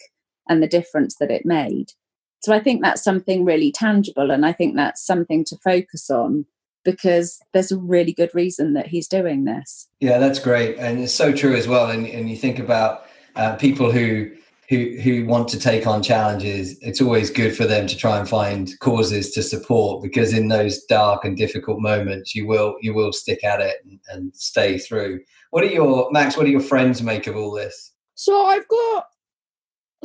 and 0.49 0.63
the 0.63 0.69
difference 0.69 1.17
that 1.19 1.31
it 1.31 1.47
made 1.47 1.93
so 2.41 2.53
I 2.53 2.61
think 2.61 2.83
that's 2.83 3.03
something 3.03 3.45
really 3.45 3.73
tangible. 3.73 4.31
And 4.31 4.47
I 4.47 4.53
think 4.53 4.77
that's 4.77 5.05
something 5.05 5.45
to 5.47 5.57
focus 5.57 6.09
on 6.11 6.47
because 6.85 7.41
there's 7.53 7.73
a 7.73 7.79
really 7.79 8.13
good 8.13 8.31
reason 8.33 8.75
that 8.75 8.87
he's 8.87 9.09
doing 9.09 9.45
this. 9.45 9.89
Yeah, 10.01 10.19
that's 10.19 10.39
great. 10.39 10.79
And 10.79 11.01
it's 11.01 11.13
so 11.13 11.33
true 11.33 11.55
as 11.55 11.67
well. 11.67 11.91
And, 11.91 12.07
and 12.07 12.31
you 12.31 12.37
think 12.37 12.59
about 12.59 13.07
uh, 13.35 13.57
people 13.57 13.91
who, 13.91 14.31
who, 14.69 14.99
who 15.03 15.25
want 15.25 15.49
to 15.49 15.59
take 15.59 15.87
on 15.87 16.03
challenges, 16.03 16.79
it's 16.83 17.01
always 17.01 17.31
good 17.31 17.57
for 17.57 17.65
them 17.65 17.87
to 17.87 17.97
try 17.97 18.19
and 18.19 18.29
find 18.29 18.79
causes 18.81 19.31
to 19.33 19.43
support 19.43 20.03
because 20.03 20.35
in 20.35 20.49
those 20.49 20.85
dark 20.85 21.25
and 21.25 21.39
difficult 21.39 21.81
moments, 21.81 22.35
you 22.35 22.47
will 22.47 22.77
you 22.83 22.93
will 22.93 23.13
stick 23.13 23.43
at 23.45 23.61
it 23.61 23.77
and, 23.85 23.99
and 24.11 24.37
stay 24.37 24.79
through. 24.79 25.21
What 25.51 25.65
are 25.65 25.69
your 25.69 26.11
Max? 26.11 26.37
What 26.37 26.45
do 26.45 26.51
your 26.51 26.61
friends 26.61 27.03
make 27.03 27.27
of 27.27 27.37
all 27.37 27.53
this? 27.53 27.93
So 28.15 28.47
I've 28.47 28.69
got 28.69 29.07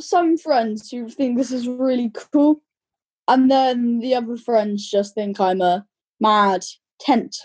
some 0.00 0.38
friends 0.38 0.90
who 0.90 1.10
think 1.10 1.36
this 1.36 1.52
is 1.52 1.68
really 1.68 2.10
cool, 2.32 2.62
and 3.28 3.50
then 3.50 3.98
the 3.98 4.14
other 4.14 4.38
friends 4.38 4.90
just 4.90 5.14
think 5.14 5.38
I'm 5.40 5.60
a 5.60 5.84
mad 6.20 6.64
tent 6.98 7.36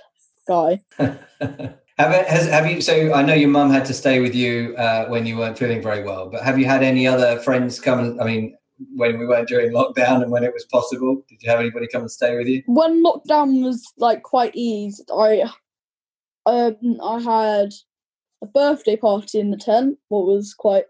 guy. 0.48 0.80
have 2.00 2.12
it, 2.12 2.28
has 2.28 2.48
have 2.48 2.70
you? 2.70 2.82
So 2.82 3.14
I 3.14 3.22
know 3.22 3.34
your 3.36 3.50
mum 3.50 3.70
had 3.70 3.86
to 3.86 3.94
stay 3.94 4.20
with 4.20 4.34
you 4.34 4.76
uh, 4.78 5.06
when 5.08 5.26
you 5.26 5.38
weren't 5.38 5.58
feeling 5.58 5.82
very 5.82 6.04
well, 6.04 6.30
but 6.30 6.42
have 6.44 6.58
you 6.58 6.66
had 6.66 6.82
any 6.82 7.06
other 7.06 7.40
friends 7.40 7.80
come? 7.80 8.20
I 8.20 8.24
mean, 8.26 8.56
when 8.96 9.20
we 9.20 9.28
weren't 9.28 9.48
during 9.48 9.72
lockdown 9.72 10.24
and 10.24 10.32
when 10.32 10.44
it 10.44 10.54
was 10.54 10.66
possible, 10.66 11.24
did 11.28 11.44
you 11.44 11.50
have 11.52 11.60
anybody 11.60 11.88
come 11.92 12.02
and 12.02 12.12
stay 12.12 12.36
with 12.38 12.48
you? 12.48 12.64
When 12.66 13.04
lockdown 13.04 13.64
was 13.64 13.84
like 13.98 14.24
quite 14.24 14.56
eased, 14.56 15.10
I 15.16 15.44
Um, 16.46 16.98
I 17.04 17.20
had 17.20 17.74
a 18.42 18.48
birthday 18.48 18.96
party 18.96 19.40
in 19.40 19.52
the 19.52 19.58
tent, 19.58 19.98
what 20.08 20.26
was 20.26 20.54
quite 20.54 20.86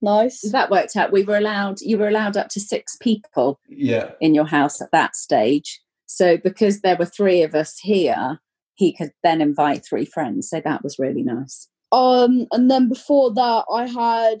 nice. 0.00 0.40
That 0.50 0.70
worked 0.70 0.96
out. 0.96 1.12
We 1.12 1.22
were 1.22 1.36
allowed. 1.36 1.80
You 1.82 1.98
were 1.98 2.08
allowed 2.08 2.36
up 2.36 2.48
to 2.50 2.60
six 2.60 2.96
people 2.96 3.60
Yeah. 3.68 4.12
in 4.20 4.34
your 4.34 4.46
house 4.46 4.80
at 4.80 4.90
that 4.92 5.14
stage. 5.14 5.80
So 6.06 6.38
because 6.38 6.80
there 6.80 6.96
were 6.96 7.04
three 7.04 7.42
of 7.42 7.54
us 7.54 7.78
here, 7.78 8.40
he 8.78 8.92
could 8.92 9.10
then 9.24 9.40
invite 9.40 9.84
three 9.84 10.04
friends. 10.04 10.48
So 10.48 10.60
that 10.60 10.84
was 10.84 10.98
really 11.00 11.24
nice. 11.24 11.68
Um, 11.90 12.46
and 12.52 12.70
then 12.70 12.88
before 12.88 13.34
that, 13.34 13.64
I 13.72 13.86
had 13.88 14.38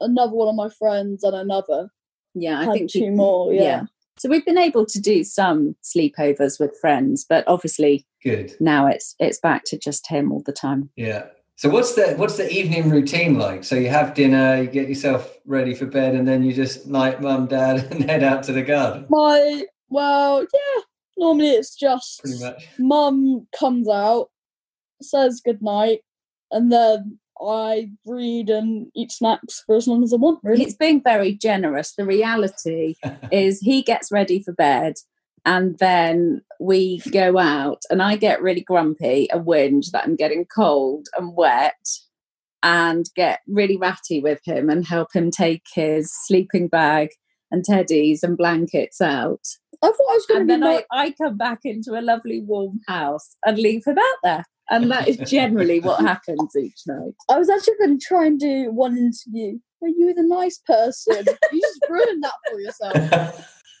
another 0.00 0.32
one 0.32 0.48
of 0.48 0.54
my 0.54 0.68
friends 0.68 1.24
and 1.24 1.34
another. 1.34 1.90
Yeah, 2.34 2.60
I 2.60 2.64
had 2.64 2.72
think 2.74 2.90
two 2.92 3.00
we- 3.02 3.10
more. 3.10 3.52
Yeah. 3.52 3.84
So 4.18 4.30
we've 4.30 4.46
been 4.46 4.56
able 4.56 4.86
to 4.86 5.00
do 5.00 5.24
some 5.24 5.74
sleepovers 5.82 6.58
with 6.58 6.78
friends, 6.80 7.26
but 7.28 7.44
obviously 7.46 8.06
Good. 8.22 8.54
now 8.60 8.86
it's 8.86 9.14
it's 9.18 9.38
back 9.38 9.64
to 9.66 9.78
just 9.78 10.06
him 10.08 10.32
all 10.32 10.42
the 10.46 10.52
time. 10.52 10.88
Yeah. 10.96 11.26
So 11.56 11.68
what's 11.68 11.94
the 11.96 12.14
what's 12.16 12.36
the 12.36 12.50
evening 12.50 12.88
routine 12.88 13.36
like? 13.36 13.64
So 13.64 13.74
you 13.74 13.88
have 13.88 14.14
dinner, 14.14 14.62
you 14.62 14.68
get 14.68 14.88
yourself 14.88 15.36
ready 15.44 15.74
for 15.74 15.86
bed, 15.86 16.14
and 16.14 16.26
then 16.26 16.42
you 16.44 16.54
just 16.54 16.86
night 16.86 17.20
mum, 17.20 17.46
dad, 17.46 17.84
and 17.90 18.08
head 18.08 18.22
out 18.22 18.44
to 18.44 18.52
the 18.52 18.62
garden. 18.62 19.06
My 19.10 19.64
well, 19.88 20.40
yeah. 20.40 20.82
Normally 21.16 21.50
it's 21.50 21.74
just 21.74 22.20
Pretty 22.22 22.40
much. 22.40 22.68
mum 22.78 23.46
comes 23.58 23.88
out, 23.88 24.28
says 25.00 25.40
good 25.44 25.62
night, 25.62 26.00
and 26.50 26.70
then 26.70 27.18
I 27.40 27.90
read 28.06 28.48
and 28.50 28.88
eat 28.94 29.12
snacks 29.12 29.62
for 29.66 29.76
as 29.76 29.86
long 29.86 30.02
as 30.02 30.12
I 30.12 30.16
want. 30.16 30.40
Really. 30.42 30.64
He's 30.64 30.76
being 30.76 31.02
very 31.02 31.32
generous. 31.32 31.94
The 31.94 32.04
reality 32.04 32.94
is 33.32 33.60
he 33.60 33.82
gets 33.82 34.10
ready 34.10 34.42
for 34.42 34.52
bed 34.52 34.94
and 35.46 35.78
then 35.78 36.42
we 36.58 36.98
go 37.12 37.38
out 37.38 37.82
and 37.88 38.02
I 38.02 38.16
get 38.16 38.42
really 38.42 38.62
grumpy 38.62 39.30
and 39.30 39.46
whinge 39.46 39.92
that 39.92 40.04
I'm 40.04 40.16
getting 40.16 40.44
cold 40.44 41.06
and 41.16 41.36
wet 41.36 41.86
and 42.62 43.08
get 43.14 43.40
really 43.46 43.76
ratty 43.76 44.20
with 44.20 44.40
him 44.44 44.68
and 44.68 44.84
help 44.84 45.14
him 45.14 45.30
take 45.30 45.62
his 45.72 46.12
sleeping 46.12 46.66
bag 46.66 47.10
and 47.52 47.64
teddies 47.64 48.24
and 48.24 48.36
blankets 48.36 49.00
out. 49.00 49.46
I 49.82 49.88
thought 49.88 50.10
I 50.10 50.14
was 50.14 50.26
going 50.26 50.40
And 50.40 50.48
to 50.48 50.54
be 50.54 50.60
then 50.60 50.70
more, 50.70 50.82
I, 50.90 51.06
I 51.06 51.10
come 51.12 51.36
back 51.36 51.60
into 51.64 51.98
a 51.98 52.02
lovely 52.02 52.40
warm 52.40 52.80
house 52.86 53.36
and 53.44 53.58
leave 53.58 53.84
him 53.86 53.98
out 53.98 54.18
there. 54.22 54.44
And 54.70 54.90
that 54.90 55.06
is 55.06 55.16
generally 55.30 55.80
what 55.80 56.00
happens 56.00 56.56
each 56.56 56.80
night. 56.86 57.14
I 57.28 57.38
was 57.38 57.48
actually 57.48 57.74
going 57.78 57.98
to 57.98 58.04
try 58.04 58.26
and 58.26 58.38
do 58.38 58.72
one 58.72 58.96
interview. 58.96 59.58
Are 59.82 59.88
you 59.88 60.12
the 60.14 60.22
nice 60.22 60.58
person? 60.66 61.24
you 61.52 61.60
just 61.60 61.80
ruined 61.88 62.24
that 62.24 62.32
for 62.50 62.60
yourself. 62.60 63.52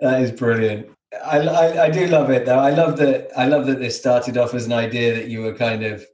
that 0.00 0.22
is 0.22 0.30
brilliant. 0.32 0.90
I, 1.24 1.38
I, 1.38 1.84
I 1.84 1.90
do 1.90 2.06
love 2.06 2.30
it 2.30 2.46
though. 2.46 2.58
I 2.58 2.70
love 2.70 2.96
that. 2.98 3.30
I 3.36 3.46
love 3.46 3.66
that 3.66 3.80
this 3.80 3.98
started 3.98 4.36
off 4.36 4.54
as 4.54 4.66
an 4.66 4.72
idea 4.72 5.14
that 5.14 5.28
you 5.28 5.40
were 5.42 5.54
kind 5.54 5.84
of 5.84 6.04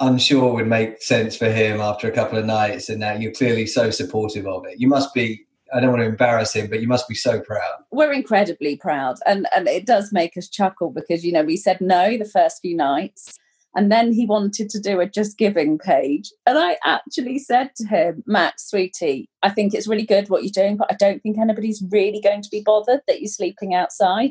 unsure 0.00 0.54
would 0.54 0.66
make 0.66 1.02
sense 1.02 1.36
for 1.36 1.50
him 1.50 1.80
after 1.80 2.08
a 2.08 2.12
couple 2.12 2.38
of 2.38 2.46
nights, 2.46 2.88
and 2.88 3.00
now 3.00 3.12
you're 3.12 3.32
clearly 3.32 3.66
so 3.66 3.90
supportive 3.90 4.46
of 4.46 4.64
it. 4.66 4.80
You 4.80 4.88
must 4.88 5.12
be. 5.14 5.44
I 5.74 5.80
don't 5.80 5.90
want 5.90 6.02
to 6.02 6.06
embarrass 6.08 6.54
him, 6.54 6.68
but 6.68 6.80
you 6.80 6.88
must 6.88 7.08
be 7.08 7.14
so 7.14 7.40
proud. 7.40 7.82
we're 7.90 8.12
incredibly 8.12 8.76
proud 8.76 9.16
and 9.26 9.46
and 9.54 9.68
it 9.68 9.86
does 9.86 10.12
make 10.12 10.36
us 10.36 10.48
chuckle 10.48 10.90
because 10.90 11.24
you 11.24 11.32
know 11.32 11.42
we 11.44 11.56
said 11.56 11.80
no 11.80 12.16
the 12.18 12.24
first 12.24 12.60
few 12.60 12.76
nights 12.76 13.38
and 13.74 13.90
then 13.90 14.12
he 14.12 14.26
wanted 14.26 14.68
to 14.68 14.78
do 14.80 15.00
a 15.00 15.06
just 15.08 15.38
giving 15.38 15.78
page 15.78 16.30
and 16.46 16.58
i 16.58 16.76
actually 16.84 17.38
said 17.38 17.70
to 17.76 17.86
him 17.86 18.22
max 18.26 18.68
sweetie 18.68 19.28
i 19.42 19.50
think 19.50 19.72
it's 19.74 19.88
really 19.88 20.04
good 20.06 20.28
what 20.28 20.42
you're 20.42 20.50
doing 20.64 20.76
but 20.76 20.90
i 20.90 20.96
don't 20.98 21.20
think 21.22 21.38
anybody's 21.38 21.82
really 21.90 22.20
going 22.20 22.42
to 22.42 22.50
be 22.50 22.62
bothered 22.64 23.00
that 23.06 23.20
you're 23.20 23.28
sleeping 23.28 23.74
outside 23.74 24.30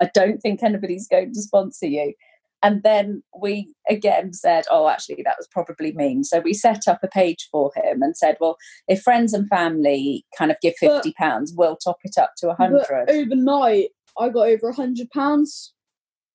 i 0.00 0.10
don't 0.14 0.40
think 0.40 0.62
anybody's 0.62 1.08
going 1.08 1.32
to 1.32 1.42
sponsor 1.42 1.86
you 1.86 2.12
and 2.62 2.82
then 2.82 3.22
we 3.40 3.72
again 3.88 4.32
said 4.32 4.64
oh 4.70 4.88
actually 4.88 5.22
that 5.24 5.36
was 5.38 5.48
probably 5.50 5.92
mean 5.92 6.22
so 6.24 6.40
we 6.40 6.54
set 6.54 6.86
up 6.88 7.00
a 7.02 7.08
page 7.08 7.48
for 7.50 7.70
him 7.74 8.02
and 8.02 8.16
said 8.16 8.36
well 8.40 8.56
if 8.88 9.02
friends 9.02 9.32
and 9.32 9.48
family 9.48 10.24
kind 10.36 10.50
of 10.50 10.56
give 10.62 10.74
50 10.78 11.12
pounds 11.12 11.52
we'll 11.56 11.76
top 11.76 11.98
it 12.04 12.18
up 12.18 12.32
to 12.38 12.48
a 12.48 12.56
But 12.56 12.70
100 12.88 13.10
overnight, 13.10 13.88
I 14.18 14.28
got 14.28 14.48
over 14.48 14.68
a 14.68 14.74
hundred 14.74 15.10
pounds 15.10 15.72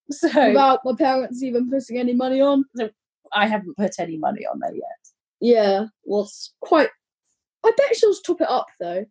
So 0.10 0.28
without 0.28 0.80
my 0.86 0.94
parents 0.98 1.44
even 1.44 1.70
putting 1.70 1.98
any 1.98 2.14
money 2.14 2.42
on. 2.42 2.66
I 3.34 3.48
haven't 3.48 3.78
put 3.78 4.00
any 4.00 4.18
money 4.18 4.46
on 4.46 4.60
there 4.60 4.74
yet. 4.74 4.84
Yeah, 5.40 5.86
was 6.06 6.54
quite. 6.62 6.90
I 7.66 7.72
bet 7.76 7.96
she'll 7.96 8.14
top 8.16 8.42
it 8.42 8.50
up 8.50 8.68
though. 8.80 9.06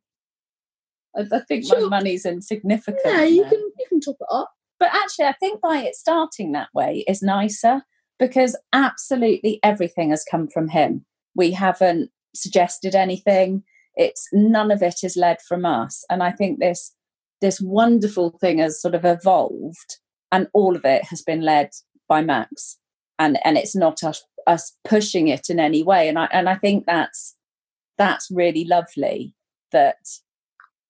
I, 1.17 1.25
I 1.33 1.41
think 1.41 1.67
my 1.69 1.81
money's 1.81 2.25
insignificant. 2.25 3.03
Yeah, 3.05 3.25
you 3.25 3.45
can 3.45 3.59
you 3.79 3.87
can 3.89 4.01
top 4.01 4.17
it 4.21 4.27
up. 4.31 4.51
But 4.79 4.91
actually, 4.95 5.27
I 5.27 5.33
think 5.33 5.61
by 5.61 5.79
it 5.79 5.95
starting 5.95 6.53
that 6.53 6.69
way 6.75 7.05
is 7.09 7.23
nicer 7.23 7.83
because 8.19 8.57
absolutely 8.73 9.61
everything 9.63 10.11
has 10.11 10.25
come 10.31 10.49
from 10.49 10.69
him. 10.69 11.05
We 11.35 11.53
haven't 11.53 12.11
suggested 12.35 12.95
anything. 12.95 13.63
It's 13.95 14.29
none 14.33 14.71
of 14.71 14.83
it 14.83 14.97
is 15.03 15.17
led 15.17 15.39
from 15.47 15.65
us, 15.65 16.05
and 16.11 16.23
I 16.23 16.31
think 16.31 16.59
this 16.59 16.93
this 17.41 17.61
wonderful 17.61 18.31
thing 18.41 18.59
has 18.59 18.81
sort 18.81 18.95
of 18.95 19.05
evolved, 19.05 19.99
and 20.31 20.49
all 20.53 20.77
of 20.77 20.85
it 20.85 21.05
has 21.05 21.23
been 21.23 21.41
led 21.41 21.71
by 22.09 22.23
Max, 22.23 22.79
and 23.19 23.39
and 23.45 23.57
it's 23.57 23.75
not 23.75 24.03
us 24.03 24.23
us 24.47 24.77
pushing 24.85 25.29
it 25.29 25.49
in 25.49 25.59
any 25.59 25.83
way. 25.83 26.09
And 26.09 26.19
I 26.19 26.29
and 26.31 26.49
I 26.49 26.57
think 26.57 26.85
that's 26.87 27.37
that's 27.99 28.31
really 28.31 28.65
lovely 28.65 29.35
that 29.73 29.97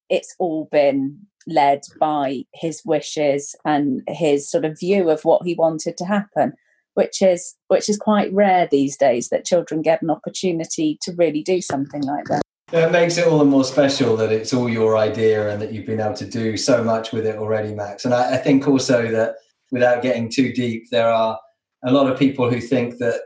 it's 0.08 0.34
all 0.38 0.68
been 0.70 1.26
led 1.46 1.80
by 2.00 2.44
his 2.54 2.82
wishes 2.84 3.54
and 3.64 4.02
his 4.08 4.50
sort 4.50 4.64
of 4.64 4.78
view 4.78 5.10
of 5.10 5.24
what 5.24 5.44
he 5.44 5.54
wanted 5.54 5.96
to 5.96 6.04
happen 6.04 6.52
which 6.96 7.20
is 7.20 7.54
which 7.68 7.88
is 7.88 7.98
quite 7.98 8.32
rare 8.32 8.66
these 8.70 8.96
days 8.96 9.28
that 9.28 9.44
children 9.44 9.82
get 9.82 10.02
an 10.02 10.10
opportunity 10.10 10.98
to 11.02 11.12
really 11.16 11.42
do 11.42 11.60
something 11.60 12.02
like 12.02 12.24
that 12.24 12.42
It 12.72 12.90
makes 12.90 13.16
it 13.18 13.26
all 13.28 13.38
the 13.38 13.44
more 13.44 13.64
special 13.64 14.16
that 14.16 14.32
it's 14.32 14.52
all 14.52 14.68
your 14.68 14.96
idea 14.96 15.48
and 15.50 15.62
that 15.62 15.72
you've 15.72 15.86
been 15.86 16.00
able 16.00 16.14
to 16.14 16.26
do 16.26 16.56
so 16.56 16.82
much 16.82 17.12
with 17.12 17.24
it 17.26 17.36
already, 17.36 17.72
Max. 17.74 18.04
And 18.04 18.12
I, 18.12 18.34
I 18.34 18.36
think 18.38 18.66
also 18.66 19.08
that 19.12 19.36
without 19.70 20.02
getting 20.02 20.28
too 20.28 20.52
deep, 20.52 20.90
there 20.90 21.08
are 21.08 21.38
a 21.84 21.92
lot 21.92 22.10
of 22.10 22.18
people 22.18 22.50
who 22.50 22.60
think 22.60 22.98
that, 22.98 23.20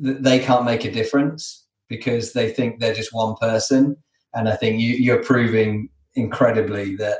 that 0.00 0.22
they 0.22 0.38
can't 0.38 0.64
make 0.64 0.84
a 0.84 0.90
difference 0.90 1.66
because 1.88 2.32
they 2.32 2.48
think 2.48 2.80
they're 2.80 2.94
just 2.94 3.12
one 3.12 3.34
person. 3.40 3.96
And 4.34 4.48
I 4.48 4.56
think 4.56 4.80
you, 4.80 4.94
you're 4.94 5.22
proving 5.22 5.88
incredibly 6.14 6.96
that 6.96 7.18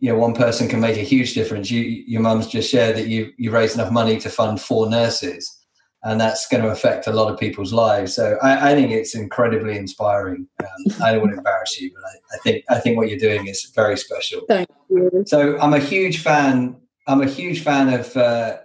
you 0.00 0.10
know 0.10 0.18
one 0.18 0.34
person 0.34 0.68
can 0.68 0.80
make 0.80 0.96
a 0.96 1.02
huge 1.02 1.34
difference. 1.34 1.70
You, 1.70 1.82
your 1.82 2.22
mum's 2.22 2.46
just 2.46 2.70
shared 2.70 2.96
that 2.96 3.06
you 3.06 3.32
you 3.36 3.50
raised 3.50 3.74
enough 3.74 3.92
money 3.92 4.18
to 4.20 4.30
fund 4.30 4.60
four 4.60 4.88
nurses, 4.88 5.58
and 6.02 6.20
that's 6.20 6.48
going 6.48 6.62
to 6.62 6.70
affect 6.70 7.06
a 7.06 7.12
lot 7.12 7.32
of 7.32 7.38
people's 7.38 7.72
lives. 7.72 8.14
So 8.14 8.38
I, 8.42 8.72
I 8.72 8.74
think 8.74 8.90
it's 8.90 9.14
incredibly 9.14 9.76
inspiring. 9.76 10.48
Um, 10.60 11.02
I 11.02 11.12
don't 11.12 11.20
want 11.20 11.32
to 11.32 11.38
embarrass 11.38 11.78
you, 11.78 11.92
but 11.94 12.02
I, 12.02 12.36
I 12.36 12.38
think 12.38 12.64
I 12.70 12.78
think 12.80 12.96
what 12.96 13.10
you're 13.10 13.18
doing 13.18 13.46
is 13.46 13.70
very 13.74 13.96
special. 13.96 14.40
Thank 14.48 14.68
you. 14.88 15.24
So 15.26 15.58
I'm 15.58 15.74
a 15.74 15.78
huge 15.78 16.22
fan. 16.22 16.76
I'm 17.06 17.20
a 17.20 17.26
huge 17.26 17.62
fan 17.62 17.92
of 17.92 18.16
uh, 18.16 18.58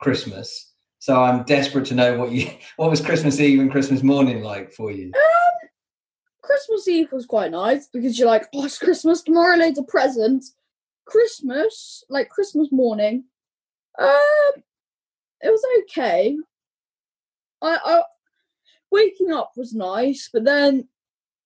Christmas. 0.00 0.72
So 0.98 1.20
I'm 1.20 1.44
desperate 1.44 1.86
to 1.86 1.94
know 1.94 2.18
what 2.18 2.32
you 2.32 2.50
what 2.76 2.90
was 2.90 3.00
Christmas 3.00 3.38
Eve 3.38 3.60
and 3.60 3.70
Christmas 3.70 4.02
morning 4.02 4.42
like 4.42 4.72
for 4.72 4.90
you. 4.90 5.12
Um, 5.14 5.68
Christmas 6.42 6.88
Eve 6.88 7.12
was 7.12 7.24
quite 7.24 7.52
nice 7.52 7.86
because 7.86 8.18
you're 8.18 8.28
like, 8.28 8.48
oh, 8.52 8.64
it's 8.64 8.78
Christmas 8.78 9.22
tomorrow, 9.22 9.56
loads 9.56 9.78
of 9.78 9.86
presents. 9.86 10.54
Christmas, 11.06 12.04
like 12.08 12.28
Christmas 12.28 12.68
morning, 12.70 13.24
um, 13.98 14.52
it 15.40 15.50
was 15.50 15.62
okay. 15.82 16.36
I, 17.60 17.78
I 17.84 18.02
waking 18.90 19.32
up 19.32 19.52
was 19.56 19.74
nice, 19.74 20.28
but 20.32 20.44
then 20.44 20.88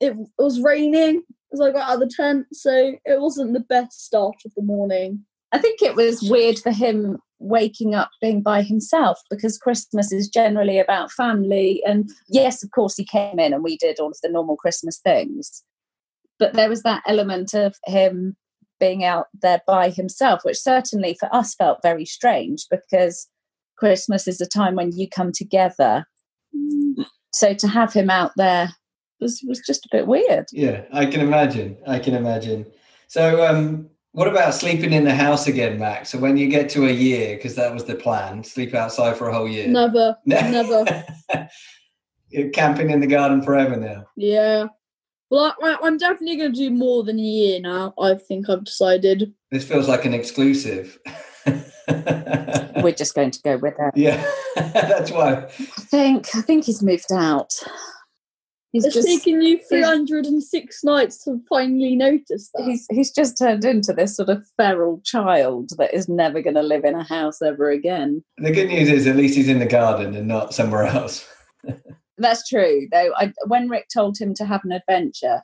it, 0.01 0.13
it 0.13 0.43
was 0.43 0.61
raining 0.61 1.23
as 1.53 1.61
I 1.61 1.71
got 1.71 1.89
out 1.89 2.03
of 2.03 2.09
the 2.09 2.15
tent, 2.15 2.47
so 2.53 2.95
it 3.05 3.21
wasn't 3.21 3.55
the 3.55 3.61
best 3.61 4.05
start 4.05 4.37
of 4.45 4.53
the 4.55 4.63
morning. 4.63 5.25
i 5.53 5.59
think 5.59 5.81
it 5.81 5.95
was 5.95 6.23
weird 6.23 6.59
for 6.59 6.73
him 6.73 7.19
waking 7.39 7.95
up 7.95 8.11
being 8.21 8.43
by 8.43 8.63
himself 8.63 9.21
because 9.31 9.59
christmas 9.59 10.11
is 10.11 10.29
generally 10.29 10.79
about 10.79 11.13
family 11.13 11.83
and 11.87 12.11
yes 12.29 12.63
of 12.63 12.71
course 12.71 12.97
he 12.97 13.05
came 13.05 13.39
in 13.39 13.53
and 13.53 13.63
we 13.63 13.77
did 13.77 14.01
all 14.01 14.09
of 14.09 14.19
the 14.23 14.29
normal 14.29 14.57
christmas 14.57 14.99
things 14.99 15.63
but 16.39 16.55
there 16.55 16.69
was 16.69 16.83
that 16.83 17.03
element 17.07 17.55
of 17.55 17.77
him 17.85 18.37
being 18.78 19.04
out 19.04 19.26
there 19.42 19.61
by 19.66 19.90
himself 19.90 20.40
which 20.45 20.59
certainly 20.59 21.16
for 21.18 21.35
us 21.35 21.54
felt 21.54 21.78
very 21.83 22.04
strange 22.04 22.66
because 22.71 23.28
christmas 23.76 24.26
is 24.26 24.40
a 24.40 24.47
time 24.47 24.75
when 24.75 24.92
you 24.97 25.09
come 25.09 25.33
together 25.33 26.04
so 27.33 27.52
to 27.54 27.68
have 27.68 27.92
him 27.92 28.11
out 28.11 28.33
there 28.37 28.71
was 29.21 29.42
was 29.47 29.61
just 29.61 29.87
a 29.87 29.88
bit 29.90 30.06
weird 30.06 30.47
Yeah, 30.52 30.83
I 30.92 31.06
can 31.06 31.21
imagine. 31.21 31.76
I 31.87 31.99
can 31.99 32.14
imagine. 32.14 32.66
So, 33.09 33.47
um, 33.47 33.88
what 34.12 34.28
about 34.28 34.54
sleeping 34.54 34.92
in 34.92 35.04
the 35.04 35.14
house 35.14 35.47
again, 35.47 35.78
Max? 35.78 36.09
So 36.09 36.18
when 36.18 36.37
you 36.37 36.49
get 36.49 36.71
to 36.71 36.87
a 36.87 36.90
year, 36.90 37.37
because 37.37 37.54
that 37.56 37.73
was 37.73 37.85
the 37.85 37.95
plan, 37.95 38.42
sleep 38.45 38.75
outside 38.75 39.16
for 39.16 39.28
a 39.28 39.35
whole 39.35 39.49
year. 39.49 39.68
Never, 39.68 40.16
never. 40.26 41.04
You're 42.30 42.50
camping 42.50 42.90
in 42.90 43.00
the 43.00 43.06
garden 43.06 43.42
forever 43.42 43.76
now. 43.76 44.06
Yeah. 44.16 44.66
Well, 45.30 45.54
I, 45.62 45.71
I- 45.73 45.78
I'm 45.87 45.99
definitely 45.99 46.37
going 46.37 46.52
to 46.52 46.59
do 46.59 46.71
more 46.71 47.02
than 47.04 47.18
a 47.18 47.23
year 47.23 47.61
now. 47.61 47.95
I 48.00 48.14
think 48.14 48.49
I've 48.49 48.64
decided. 48.64 49.33
This 49.50 49.66
feels 49.66 49.88
like 49.88 50.04
an 50.04 50.14
exclusive. 50.14 50.99
We're 51.88 52.92
just 52.97 53.14
going 53.14 53.30
to 53.33 53.40
go 53.42 53.56
with 53.56 53.75
it. 53.78 53.97
Yeah, 53.97 54.25
that's 54.56 55.11
why. 55.11 55.45
I 55.45 55.80
think 55.80 56.28
I 56.35 56.40
think 56.42 56.64
he's 56.64 56.83
moved 56.83 57.12
out. 57.12 57.52
He's 58.73 58.85
It's 58.85 58.95
just 58.95 59.06
taken 59.09 59.40
you 59.40 59.59
306 59.68 60.85
nights 60.85 61.25
to 61.25 61.40
finally 61.49 61.97
notice 61.97 62.50
that. 62.54 62.64
he's 62.64 62.87
he's 62.90 63.11
just 63.12 63.38
turned 63.38 63.64
into 63.64 63.92
this 63.92 64.16
sort 64.16 64.28
of 64.28 64.45
feral 64.56 65.00
child 65.04 65.71
that 65.78 65.95
is 65.95 66.09
never 66.09 66.42
going 66.42 66.56
to 66.56 66.62
live 66.62 66.85
in 66.85 66.95
a 66.95 67.04
house 67.04 67.40
ever 67.40 67.71
again. 67.71 68.23
The 68.38 68.50
good 68.50 68.68
news 68.68 68.90
is 68.90 69.06
at 69.06 69.16
least 69.16 69.37
he's 69.37 69.49
in 69.49 69.61
the 69.61 69.66
garden 69.66 70.14
and 70.14 70.28
not 70.28 70.52
somewhere 70.52 70.85
else. 70.85 71.26
That's 72.18 72.49
true, 72.49 72.88
though. 72.90 73.12
I, 73.16 73.32
when 73.46 73.68
Rick 73.68 73.88
told 73.92 74.18
him 74.18 74.35
to 74.35 74.44
have 74.44 74.62
an 74.64 74.73
adventure, 74.73 75.42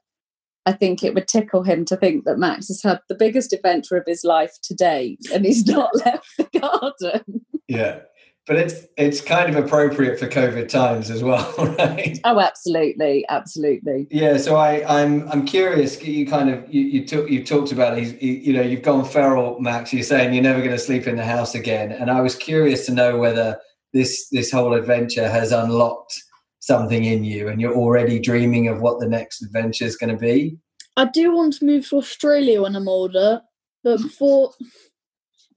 I 0.64 0.72
think 0.72 1.02
it 1.02 1.14
would 1.14 1.28
tickle 1.28 1.62
him 1.62 1.84
to 1.86 1.96
think 1.96 2.24
that 2.24 2.38
Max 2.38 2.68
has 2.68 2.82
had 2.82 3.00
the 3.08 3.14
biggest 3.14 3.52
adventure 3.52 3.96
of 3.96 4.04
his 4.06 4.24
life 4.24 4.52
to 4.64 4.74
date, 4.74 5.20
and 5.32 5.44
he's 5.44 5.66
not 5.66 5.90
left 6.04 6.28
the 6.38 6.60
garden. 6.60 7.44
Yeah. 7.68 8.00
But 8.44 8.56
it's 8.56 8.86
it's 8.96 9.20
kind 9.20 9.54
of 9.54 9.64
appropriate 9.64 10.18
for 10.18 10.26
COVID 10.26 10.68
times 10.68 11.10
as 11.10 11.22
well, 11.22 11.54
right? 11.78 12.18
Oh, 12.24 12.40
absolutely, 12.40 13.24
absolutely. 13.28 14.08
Yeah, 14.10 14.36
so 14.36 14.56
I, 14.56 14.84
I'm 15.00 15.28
I'm 15.30 15.46
curious. 15.46 16.02
You 16.02 16.26
kind 16.26 16.50
of 16.50 16.72
you 16.72 16.80
you, 16.80 17.06
talk, 17.06 17.30
you 17.30 17.44
talked 17.44 17.70
about 17.70 17.96
he's 17.96 18.20
you, 18.20 18.32
you 18.32 18.52
know 18.52 18.62
you've 18.62 18.82
gone 18.82 19.04
feral, 19.04 19.60
Max. 19.60 19.92
You're 19.92 20.02
saying 20.02 20.34
you're 20.34 20.42
never 20.42 20.58
going 20.58 20.72
to 20.72 20.78
sleep 20.78 21.06
in 21.06 21.14
the 21.14 21.24
house 21.24 21.54
again, 21.54 21.92
and 21.92 22.10
I 22.10 22.20
was 22.20 22.34
curious 22.34 22.84
to 22.86 22.92
know 22.92 23.16
whether 23.16 23.60
this 23.92 24.28
this 24.30 24.50
whole 24.50 24.74
adventure 24.74 25.28
has 25.28 25.52
unlocked 25.52 26.20
something 26.62 27.04
in 27.04 27.24
you, 27.24 27.48
and 27.48 27.60
you're 27.60 27.74
already 27.74 28.20
dreaming 28.20 28.68
of 28.68 28.80
what 28.80 29.00
the 29.00 29.08
next 29.08 29.42
adventure 29.42 29.84
is 29.84 29.96
going 29.96 30.10
to 30.10 30.16
be. 30.16 30.56
I 30.96 31.06
do 31.06 31.34
want 31.34 31.54
to 31.54 31.64
move 31.64 31.88
to 31.88 31.96
Australia 31.96 32.62
when 32.62 32.76
I'm 32.76 32.88
older, 32.88 33.42
but 33.84 34.00
before 34.02 34.52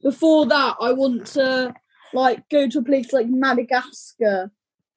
before 0.03 0.45
that, 0.47 0.75
I 0.81 0.91
want 0.91 1.27
to 1.27 1.73
like 2.13 2.43
go 2.49 2.67
to 2.67 2.79
a 2.79 2.83
place 2.83 3.13
like 3.13 3.27
Madagascar 3.29 4.51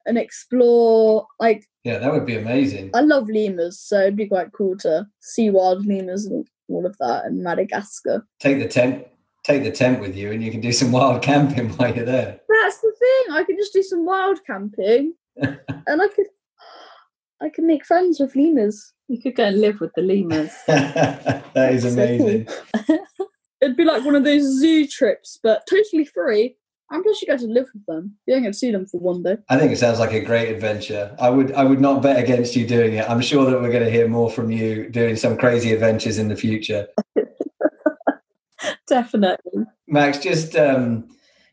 and 0.05 0.17
explore. 0.17 1.27
Like 1.39 1.65
Yeah, 1.83 1.99
that 1.99 2.11
would 2.11 2.25
be 2.25 2.37
amazing. 2.37 2.89
I 2.95 3.01
love 3.01 3.29
lemurs, 3.29 3.79
so 3.79 4.01
it'd 4.01 4.15
be 4.15 4.27
quite 4.27 4.51
cool 4.51 4.77
to 4.79 5.05
see 5.21 5.51
wild 5.51 5.85
lemurs 5.85 6.25
and 6.25 6.45
all 6.69 6.85
of 6.85 6.97
that 6.97 7.25
in 7.25 7.43
Madagascar. 7.43 8.25
Take 8.39 8.59
the 8.59 8.67
tent, 8.67 9.05
take 9.43 9.63
the 9.63 9.71
tent 9.71 9.99
with 9.99 10.15
you, 10.15 10.31
and 10.31 10.43
you 10.43 10.49
can 10.49 10.61
do 10.61 10.71
some 10.71 10.91
wild 10.91 11.21
camping 11.29 11.69
while 11.69 11.95
you're 11.95 12.05
there. 12.05 12.39
That's 12.49 12.79
the 12.79 12.93
thing. 12.97 13.35
I 13.35 13.43
can 13.43 13.57
just 13.57 13.73
do 13.73 13.83
some 13.83 14.05
wild 14.05 14.39
camping, 14.47 15.13
and 15.41 16.01
I 16.01 16.07
could 16.07 16.27
I 17.41 17.49
could 17.49 17.63
make 17.63 17.85
friends 17.85 18.19
with 18.19 18.35
lemurs. 18.35 18.93
You 19.07 19.21
could 19.21 19.35
go 19.35 19.45
and 19.45 19.59
live 19.59 19.79
with 19.79 19.91
the 19.95 20.01
lemurs. 20.01 20.51
that 20.67 21.73
is 21.73 21.85
amazing. 21.85 22.47
It'd 23.61 23.77
be 23.77 23.85
like 23.85 24.05
one 24.05 24.15
of 24.15 24.23
those 24.23 24.43
zoo 24.59 24.87
trips, 24.87 25.39
but 25.41 25.63
totally 25.69 26.05
free. 26.05 26.55
And 26.91 27.03
plus, 27.03 27.21
you 27.21 27.27
get 27.27 27.39
to 27.39 27.45
live 27.45 27.67
with 27.73 27.85
them. 27.85 28.17
You 28.25 28.33
don't 28.33 28.43
get 28.43 28.53
to 28.53 28.57
see 28.57 28.71
them 28.71 28.87
for 28.87 28.99
one 28.99 29.21
day. 29.21 29.37
I 29.49 29.59
think 29.59 29.71
it 29.71 29.77
sounds 29.77 29.99
like 29.99 30.13
a 30.13 30.21
great 30.21 30.53
adventure. 30.53 31.15
I 31.19 31.29
would 31.29 31.51
I 31.53 31.63
would 31.63 31.79
not 31.79 32.01
bet 32.01 32.21
against 32.21 32.55
you 32.55 32.65
doing 32.65 32.95
it. 32.95 33.07
I'm 33.09 33.21
sure 33.21 33.45
that 33.45 33.61
we're 33.61 33.71
going 33.71 33.85
to 33.85 33.91
hear 33.91 34.07
more 34.07 34.29
from 34.29 34.49
you 34.49 34.89
doing 34.89 35.15
some 35.15 35.37
crazy 35.37 35.71
adventures 35.71 36.17
in 36.17 36.29
the 36.29 36.35
future. 36.35 36.87
Definitely. 38.87 39.65
Max, 39.87 40.17
just 40.17 40.55
um, 40.55 41.07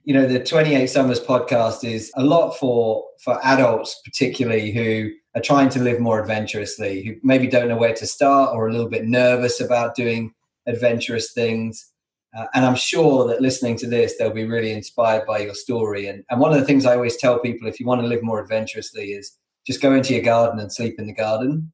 you 0.06 0.14
know, 0.14 0.24
the 0.24 0.38
28 0.38 0.86
Summers 0.86 1.18
podcast 1.18 1.82
is 1.82 2.12
a 2.14 2.22
lot 2.22 2.52
for 2.52 3.04
for 3.20 3.44
adults, 3.44 4.00
particularly 4.04 4.70
who 4.70 5.10
are 5.34 5.42
trying 5.42 5.68
to 5.70 5.80
live 5.82 5.98
more 5.98 6.20
adventurously, 6.20 7.04
who 7.04 7.16
maybe 7.24 7.48
don't 7.48 7.68
know 7.68 7.76
where 7.76 7.92
to 7.92 8.06
start 8.06 8.54
or 8.54 8.68
a 8.68 8.72
little 8.72 8.88
bit 8.88 9.04
nervous 9.04 9.60
about 9.60 9.96
doing 9.96 10.32
adventurous 10.68 11.32
things. 11.32 11.92
Uh, 12.38 12.46
and 12.54 12.64
I'm 12.64 12.76
sure 12.76 13.26
that 13.26 13.42
listening 13.42 13.76
to 13.78 13.88
this, 13.88 14.16
they'll 14.16 14.30
be 14.30 14.46
really 14.46 14.70
inspired 14.70 15.26
by 15.26 15.38
your 15.38 15.54
story. 15.54 16.06
And, 16.06 16.22
and 16.30 16.38
one 16.38 16.52
of 16.52 16.60
the 16.60 16.66
things 16.66 16.86
I 16.86 16.94
always 16.94 17.16
tell 17.16 17.40
people, 17.40 17.66
if 17.66 17.80
you 17.80 17.86
want 17.86 18.00
to 18.00 18.06
live 18.06 18.22
more 18.22 18.40
adventurously, 18.40 19.06
is 19.06 19.36
just 19.66 19.82
go 19.82 19.92
into 19.92 20.14
your 20.14 20.22
garden 20.22 20.60
and 20.60 20.72
sleep 20.72 21.00
in 21.00 21.06
the 21.06 21.14
garden 21.14 21.72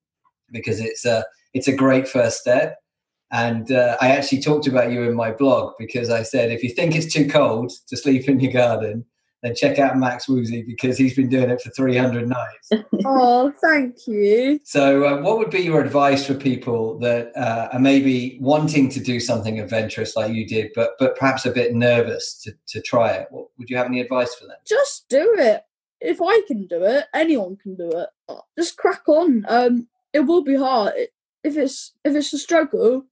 because 0.51 0.81
it's 0.81 1.05
a 1.05 1.23
it's 1.53 1.69
a 1.69 1.77
great 1.77 2.09
first 2.09 2.39
step. 2.39 2.79
And 3.33 3.73
uh, 3.73 3.97
I 4.01 4.11
actually 4.11 4.43
talked 4.43 4.67
about 4.67 4.93
you 4.93 5.03
in 5.05 5.15
my 5.15 5.33
blog 5.33 5.73
because 5.79 6.11
I 6.11 6.23
said 6.23 6.51
if 6.51 6.63
you 6.63 6.69
think 6.69 6.95
it's 6.95 7.13
too 7.13 7.27
cold 7.29 7.73
to 7.89 7.97
sleep 7.97 8.29
in 8.29 8.39
your 8.41 8.53
garden, 8.53 9.07
then 9.43 9.55
check 9.55 9.79
out 9.79 9.99
Max 9.99 10.27
Woosey 10.27 10.65
because 10.65 10.97
he's 10.97 11.17
been 11.17 11.29
doing 11.29 11.51
it 11.51 11.61
for 11.61 11.71
300 11.71 12.29
nights. 12.29 12.71
oh, 13.05 13.53
thank 13.61 14.07
you. 14.07 14.61
So, 14.65 15.05
uh, 15.05 15.21
what 15.21 15.39
would 15.39 15.51
be 15.51 15.61
your 15.61 15.83
advice 15.83 16.25
for 16.25 16.35
people 16.35 16.99
that 17.01 17.37
uh, 17.37 17.71
are 17.73 17.81
maybe 17.81 18.39
wanting 18.41 18.89
to 18.91 19.01
do 19.01 19.19
something 19.19 19.59
adventurous 19.59 20.15
like 20.15 20.33
you 20.33 20.47
did, 20.47 20.71
but 20.75 20.93
but 20.99 21.17
perhaps 21.17 21.45
a 21.45 21.51
bit 21.51 21.75
nervous 21.75 22.41
to, 22.43 22.53
to 22.69 22.81
try 22.81 23.13
it? 23.13 23.27
What, 23.31 23.49
would 23.59 23.69
you 23.69 23.77
have 23.77 23.87
any 23.87 24.01
advice 24.01 24.35
for 24.35 24.47
them? 24.47 24.57
Just 24.65 25.09
do 25.09 25.35
it. 25.39 25.63
If 26.01 26.21
I 26.23 26.43
can 26.47 26.67
do 26.67 26.85
it, 26.85 27.07
anyone 27.15 27.57
can 27.57 27.75
do 27.75 27.91
it. 27.91 28.09
Just 28.57 28.77
crack 28.77 29.09
on. 29.09 29.45
Um, 29.49 29.89
it 30.13 30.21
will 30.21 30.45
be 30.45 30.57
hard. 30.57 30.95
If 31.43 31.57
it's 31.57 31.93
if 32.05 32.15
it's 32.15 32.33
a 32.33 32.39
struggle, 32.39 33.07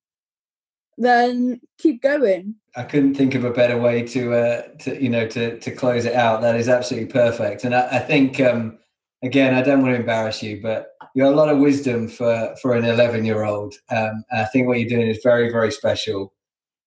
then 1.04 1.60
keep 1.78 2.02
going. 2.02 2.54
I 2.76 2.84
couldn't 2.84 3.14
think 3.14 3.34
of 3.34 3.44
a 3.44 3.50
better 3.50 3.78
way 3.78 4.02
to 4.02 4.34
uh, 4.34 4.62
to 4.80 5.02
you 5.02 5.08
know 5.08 5.26
to 5.28 5.58
to 5.58 5.70
close 5.70 6.04
it 6.04 6.14
out. 6.14 6.40
That 6.42 6.56
is 6.56 6.68
absolutely 6.68 7.10
perfect, 7.10 7.64
and 7.64 7.74
I, 7.74 7.96
I 7.96 7.98
think 7.98 8.40
um, 8.40 8.78
again 9.22 9.54
I 9.54 9.62
don't 9.62 9.82
want 9.82 9.94
to 9.94 10.00
embarrass 10.00 10.42
you, 10.42 10.60
but 10.62 10.88
you 11.14 11.24
have 11.24 11.32
a 11.32 11.36
lot 11.36 11.48
of 11.48 11.58
wisdom 11.58 12.08
for 12.08 12.54
for 12.62 12.74
an 12.74 12.84
11 12.84 13.24
year 13.24 13.44
old. 13.44 13.74
Um, 13.90 14.24
I 14.32 14.44
think 14.44 14.66
what 14.66 14.78
you're 14.78 14.88
doing 14.88 15.08
is 15.08 15.20
very 15.22 15.50
very 15.50 15.72
special. 15.72 16.32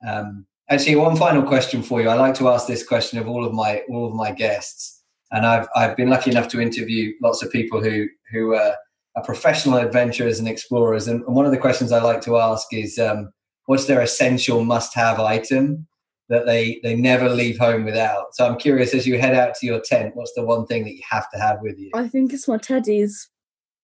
Um, 0.07 0.45
actually, 0.69 0.95
one 0.95 1.15
final 1.15 1.43
question 1.43 1.83
for 1.83 2.01
you. 2.01 2.09
I 2.09 2.15
like 2.15 2.35
to 2.35 2.49
ask 2.49 2.67
this 2.67 2.85
question 2.87 3.19
of 3.19 3.27
all 3.27 3.45
of 3.45 3.53
my 3.53 3.81
all 3.89 4.07
of 4.07 4.13
my 4.13 4.31
guests, 4.31 5.03
and 5.31 5.45
I've 5.45 5.67
I've 5.75 5.97
been 5.97 6.09
lucky 6.09 6.31
enough 6.31 6.47
to 6.49 6.61
interview 6.61 7.13
lots 7.21 7.43
of 7.43 7.51
people 7.51 7.83
who 7.83 8.07
who 8.31 8.55
uh, 8.55 8.75
are 9.15 9.23
professional 9.23 9.77
adventurers 9.77 10.39
and 10.39 10.47
explorers. 10.47 11.07
And 11.07 11.23
one 11.25 11.45
of 11.45 11.51
the 11.51 11.57
questions 11.57 11.91
I 11.91 12.01
like 12.01 12.21
to 12.21 12.37
ask 12.37 12.67
is, 12.71 12.97
um, 12.97 13.31
what's 13.65 13.85
their 13.85 14.01
essential 14.01 14.63
must-have 14.63 15.19
item 15.19 15.87
that 16.29 16.45
they 16.45 16.79
they 16.83 16.95
never 16.95 17.29
leave 17.29 17.57
home 17.57 17.83
without? 17.85 18.33
So 18.35 18.45
I'm 18.45 18.57
curious, 18.57 18.93
as 18.93 19.07
you 19.07 19.19
head 19.19 19.35
out 19.35 19.55
to 19.55 19.65
your 19.65 19.79
tent, 19.81 20.15
what's 20.15 20.33
the 20.33 20.45
one 20.45 20.65
thing 20.65 20.83
that 20.83 20.95
you 20.95 21.03
have 21.09 21.29
to 21.31 21.39
have 21.39 21.59
with 21.61 21.77
you? 21.77 21.91
I 21.93 22.07
think 22.07 22.33
it's 22.33 22.47
my 22.47 22.57
teddies. 22.57 23.27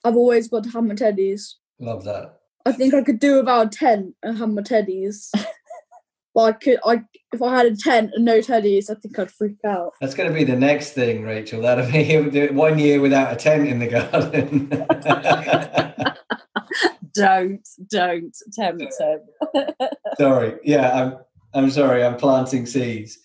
I've 0.03 0.15
always 0.15 0.47
got 0.47 0.63
to 0.63 0.69
have 0.69 0.83
my 0.83 0.95
teddies. 0.95 1.55
Love 1.79 2.03
that. 2.05 2.39
I 2.65 2.71
think 2.71 2.93
I 2.93 3.01
could 3.01 3.19
do 3.19 3.37
without 3.37 3.67
a 3.67 3.69
tent 3.69 4.15
and 4.23 4.37
have 4.37 4.49
my 4.49 4.61
teddies. 4.61 5.29
but 6.35 6.41
I 6.41 6.51
could 6.53 6.79
I 6.85 7.03
if 7.31 7.41
I 7.41 7.55
had 7.55 7.65
a 7.67 7.75
tent 7.75 8.11
and 8.15 8.25
no 8.25 8.39
teddies, 8.39 8.89
I 8.89 8.95
think 8.95 9.17
I'd 9.17 9.31
freak 9.31 9.57
out. 9.65 9.93
That's 10.01 10.15
going 10.15 10.29
to 10.29 10.35
be 10.35 10.43
the 10.43 10.55
next 10.55 10.91
thing, 10.91 11.23
Rachel. 11.23 11.61
That'll 11.61 11.91
be 11.91 12.47
one 12.51 12.79
year 12.79 13.01
without 13.01 13.33
a 13.33 13.35
tent 13.35 13.67
in 13.67 13.79
the 13.79 13.87
garden. 13.87 14.69
don't, 17.13 17.67
don't 17.89 18.35
tempt 18.53 18.93
him. 18.99 19.19
sorry. 20.17 20.57
Yeah, 20.63 20.91
I'm. 20.91 21.17
I'm 21.53 21.71
sorry. 21.71 22.03
I'm 22.03 22.15
planting 22.15 22.67
seeds. 22.67 23.17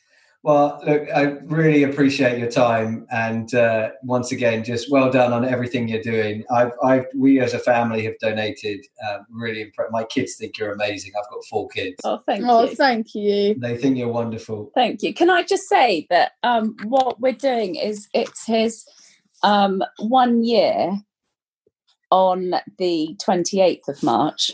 Well, 0.42 0.80
look, 0.86 1.08
I 1.14 1.22
really 1.44 1.84
appreciate 1.84 2.38
your 2.38 2.50
time, 2.50 3.06
and 3.10 3.54
uh, 3.54 3.90
once 4.02 4.30
again, 4.30 4.62
just 4.62 4.90
well 4.90 5.10
done 5.10 5.32
on 5.32 5.44
everything 5.44 5.88
you're 5.88 6.02
doing. 6.02 6.44
I've, 6.50 6.72
I've, 6.82 7.06
we 7.16 7.40
as 7.40 7.54
a 7.54 7.58
family 7.58 8.04
have 8.04 8.18
donated. 8.20 8.84
Um, 9.08 9.26
really 9.30 9.62
impressed. 9.62 9.90
My 9.90 10.04
kids 10.04 10.36
think 10.36 10.58
you're 10.58 10.72
amazing. 10.72 11.12
I've 11.18 11.30
got 11.30 11.44
four 11.46 11.68
kids. 11.68 11.96
Oh, 12.04 12.20
thank 12.26 12.44
Oh, 12.46 12.64
you. 12.64 12.74
thank 12.76 13.14
you. 13.14 13.54
They 13.58 13.76
think 13.78 13.96
you're 13.96 14.08
wonderful. 14.08 14.70
Thank 14.74 15.02
you. 15.02 15.14
Can 15.14 15.30
I 15.30 15.44
just 15.44 15.66
say 15.66 16.06
that 16.10 16.32
um, 16.42 16.76
what 16.84 17.20
we're 17.20 17.32
doing 17.32 17.76
is 17.76 18.08
it's 18.12 18.46
his 18.46 18.84
um, 19.42 19.82
one 19.98 20.44
year 20.44 20.92
on 22.14 22.54
the 22.78 23.16
28th 23.20 23.88
of 23.88 24.00
March. 24.04 24.52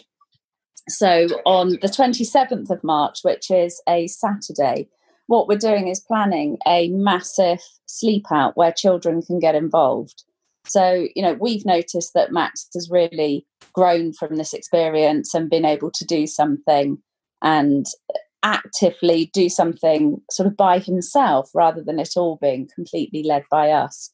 So 0.88 1.26
on 1.44 1.72
the 1.82 1.88
27th 1.88 2.70
of 2.70 2.82
March, 2.82 3.18
which 3.22 3.50
is 3.50 3.82
a 3.86 4.06
Saturday, 4.06 4.88
what 5.26 5.46
we're 5.46 5.58
doing 5.58 5.88
is 5.88 6.00
planning 6.00 6.56
a 6.66 6.88
massive 6.88 7.60
sleep 7.84 8.24
out 8.32 8.56
where 8.56 8.72
children 8.72 9.20
can 9.20 9.38
get 9.38 9.54
involved. 9.54 10.24
So, 10.66 11.06
you 11.14 11.22
know, 11.22 11.34
we've 11.34 11.66
noticed 11.66 12.14
that 12.14 12.32
Max 12.32 12.66
has 12.72 12.88
really 12.90 13.46
grown 13.74 14.14
from 14.14 14.36
this 14.36 14.54
experience 14.54 15.34
and 15.34 15.50
been 15.50 15.66
able 15.66 15.90
to 15.90 16.04
do 16.06 16.26
something 16.26 16.96
and 17.42 17.84
actively 18.42 19.30
do 19.34 19.50
something 19.50 20.22
sort 20.30 20.46
of 20.46 20.56
by 20.56 20.78
himself 20.78 21.50
rather 21.54 21.82
than 21.82 22.00
it 22.00 22.14
all 22.16 22.38
being 22.40 22.66
completely 22.74 23.22
led 23.22 23.44
by 23.50 23.70
us. 23.70 24.10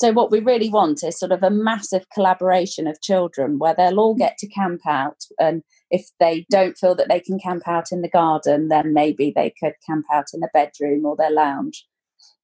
So, 0.00 0.12
what 0.12 0.30
we 0.30 0.40
really 0.40 0.68
want 0.68 1.04
is 1.04 1.18
sort 1.18 1.32
of 1.32 1.42
a 1.42 1.50
massive 1.50 2.06
collaboration 2.12 2.86
of 2.86 3.00
children 3.02 3.58
where 3.58 3.74
they'll 3.74 4.00
all 4.00 4.14
mm. 4.14 4.18
get 4.18 4.38
to 4.38 4.48
camp 4.48 4.80
out. 4.86 5.24
And 5.38 5.62
if 5.90 6.08
they 6.18 6.46
don't 6.50 6.76
feel 6.76 6.94
that 6.96 7.08
they 7.08 7.20
can 7.20 7.38
camp 7.38 7.68
out 7.68 7.92
in 7.92 8.02
the 8.02 8.08
garden, 8.08 8.68
then 8.68 8.94
maybe 8.94 9.32
they 9.34 9.52
could 9.60 9.74
camp 9.86 10.06
out 10.12 10.26
in 10.34 10.42
a 10.42 10.48
bedroom 10.52 11.04
or 11.04 11.16
their 11.16 11.30
lounge. 11.30 11.86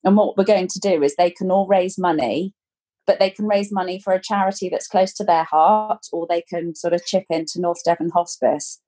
And 0.04 0.16
what 0.16 0.36
we're 0.36 0.44
going 0.44 0.68
to 0.68 0.78
do 0.78 1.02
is 1.02 1.16
they 1.16 1.30
can 1.30 1.50
all 1.50 1.66
raise 1.66 1.98
money, 1.98 2.54
but 3.06 3.18
they 3.18 3.30
can 3.30 3.46
raise 3.46 3.72
money 3.72 3.98
for 3.98 4.12
a 4.12 4.22
charity 4.22 4.68
that's 4.68 4.86
close 4.86 5.12
to 5.14 5.24
their 5.24 5.44
heart, 5.44 6.06
or 6.12 6.26
they 6.28 6.42
can 6.42 6.74
sort 6.74 6.92
of 6.92 7.04
chip 7.04 7.24
into 7.30 7.60
North 7.60 7.82
Devon 7.84 8.10
Hospice 8.10 8.80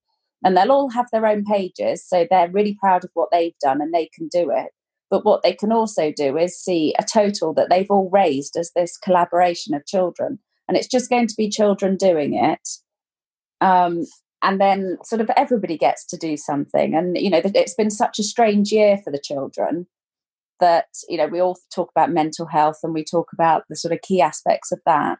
and 0.44 0.56
they'll 0.56 0.72
all 0.72 0.90
have 0.90 1.06
their 1.12 1.26
own 1.26 1.44
pages 1.44 2.04
so 2.06 2.26
they're 2.28 2.50
really 2.50 2.76
proud 2.80 3.04
of 3.04 3.10
what 3.14 3.28
they've 3.30 3.58
done 3.60 3.80
and 3.80 3.92
they 3.92 4.08
can 4.14 4.28
do 4.28 4.50
it 4.50 4.70
But 5.10 5.24
what 5.24 5.42
they 5.42 5.52
can 5.52 5.72
also 5.72 6.12
do 6.12 6.38
is 6.38 6.56
see 6.56 6.94
a 6.98 7.04
total 7.04 7.52
that 7.54 7.68
they've 7.68 7.90
all 7.90 8.08
raised 8.10 8.56
as 8.56 8.70
this 8.74 8.96
collaboration 8.96 9.74
of 9.74 9.86
children. 9.86 10.38
And 10.68 10.76
it's 10.76 10.86
just 10.86 11.10
going 11.10 11.26
to 11.26 11.34
be 11.36 11.50
children 11.50 11.96
doing 11.96 12.34
it. 12.34 12.68
Um, 13.60 14.06
and 14.42 14.60
then 14.60 14.98
sort 15.04 15.20
of 15.20 15.30
everybody 15.36 15.76
gets 15.76 16.06
to 16.06 16.16
do 16.16 16.36
something. 16.36 16.94
And, 16.94 17.18
you 17.18 17.28
know, 17.28 17.42
it's 17.44 17.74
been 17.74 17.90
such 17.90 18.18
a 18.18 18.22
strange 18.24 18.70
year 18.70 18.98
for 18.98 19.10
the 19.10 19.20
children 19.22 19.86
that, 20.60 20.86
you 21.08 21.16
know, 21.16 21.26
we 21.26 21.40
all 21.40 21.58
talk 21.74 21.90
about 21.94 22.12
mental 22.12 22.46
health 22.46 22.78
and 22.82 22.94
we 22.94 23.04
talk 23.04 23.28
about 23.32 23.64
the 23.68 23.76
sort 23.76 23.92
of 23.92 24.00
key 24.02 24.20
aspects 24.20 24.70
of 24.70 24.80
that. 24.86 25.18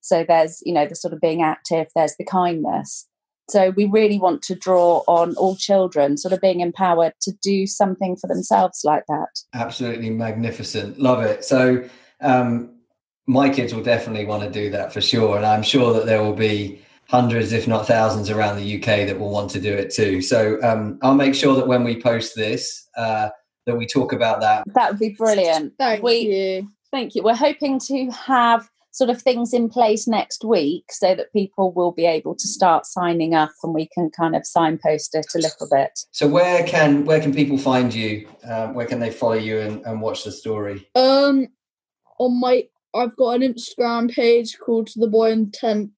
So 0.00 0.24
there's, 0.26 0.62
you 0.64 0.72
know, 0.72 0.86
the 0.86 0.94
sort 0.94 1.12
of 1.12 1.20
being 1.20 1.42
active, 1.42 1.88
there's 1.94 2.16
the 2.16 2.24
kindness. 2.24 3.08
So 3.48 3.70
we 3.70 3.86
really 3.86 4.18
want 4.18 4.42
to 4.42 4.54
draw 4.54 5.02
on 5.06 5.34
all 5.36 5.56
children, 5.56 6.16
sort 6.16 6.32
of 6.32 6.40
being 6.40 6.60
empowered 6.60 7.12
to 7.22 7.32
do 7.42 7.66
something 7.66 8.16
for 8.16 8.26
themselves 8.26 8.82
like 8.84 9.04
that. 9.08 9.28
Absolutely 9.54 10.10
magnificent. 10.10 10.98
Love 10.98 11.22
it. 11.22 11.44
So 11.44 11.84
um, 12.20 12.70
my 13.26 13.50
kids 13.50 13.74
will 13.74 13.82
definitely 13.82 14.24
want 14.24 14.42
to 14.42 14.50
do 14.50 14.70
that 14.70 14.92
for 14.92 15.00
sure. 15.00 15.36
And 15.36 15.44
I'm 15.44 15.62
sure 15.62 15.92
that 15.94 16.06
there 16.06 16.22
will 16.22 16.34
be 16.34 16.80
hundreds, 17.08 17.52
if 17.52 17.68
not 17.68 17.86
thousands, 17.86 18.30
around 18.30 18.56
the 18.56 18.76
UK 18.76 19.06
that 19.06 19.18
will 19.18 19.30
want 19.30 19.50
to 19.50 19.60
do 19.60 19.72
it 19.72 19.90
too. 19.92 20.22
So 20.22 20.58
um, 20.62 20.98
I'll 21.02 21.14
make 21.14 21.34
sure 21.34 21.54
that 21.56 21.66
when 21.66 21.84
we 21.84 22.00
post 22.00 22.34
this, 22.34 22.88
uh, 22.96 23.28
that 23.66 23.76
we 23.76 23.86
talk 23.86 24.12
about 24.12 24.40
that. 24.40 24.64
That 24.74 24.92
would 24.92 25.00
be 25.00 25.10
brilliant. 25.10 25.74
Thank 25.78 26.02
we, 26.02 26.18
you. 26.18 26.72
Thank 26.90 27.14
you. 27.14 27.22
We're 27.22 27.34
hoping 27.34 27.78
to 27.86 28.10
have 28.10 28.68
sort 28.92 29.10
of 29.10 29.20
things 29.20 29.52
in 29.52 29.68
place 29.68 30.06
next 30.06 30.44
week 30.44 30.84
so 30.90 31.14
that 31.14 31.32
people 31.32 31.72
will 31.72 31.92
be 31.92 32.06
able 32.06 32.34
to 32.34 32.46
start 32.46 32.86
signing 32.86 33.34
up 33.34 33.50
and 33.62 33.74
we 33.74 33.88
can 33.88 34.10
kind 34.10 34.36
of 34.36 34.46
signpost 34.46 35.14
it 35.14 35.26
a 35.34 35.38
little 35.38 35.68
bit. 35.70 35.98
So 36.12 36.28
where 36.28 36.64
can 36.64 37.04
where 37.04 37.20
can 37.20 37.34
people 37.34 37.58
find 37.58 37.92
you? 37.92 38.28
Um, 38.44 38.74
where 38.74 38.86
can 38.86 39.00
they 39.00 39.10
follow 39.10 39.34
you 39.34 39.58
and, 39.60 39.84
and 39.84 40.00
watch 40.00 40.24
the 40.24 40.32
story? 40.32 40.88
Um 40.94 41.48
on 42.18 42.38
my 42.40 42.64
i've 42.94 43.16
got 43.16 43.40
an 43.40 43.54
instagram 43.54 44.12
page 44.12 44.58
called 44.58 44.90
the 44.96 45.06
boy 45.06 45.32
in 45.32 45.46
the 45.46 45.50
tent 45.50 45.90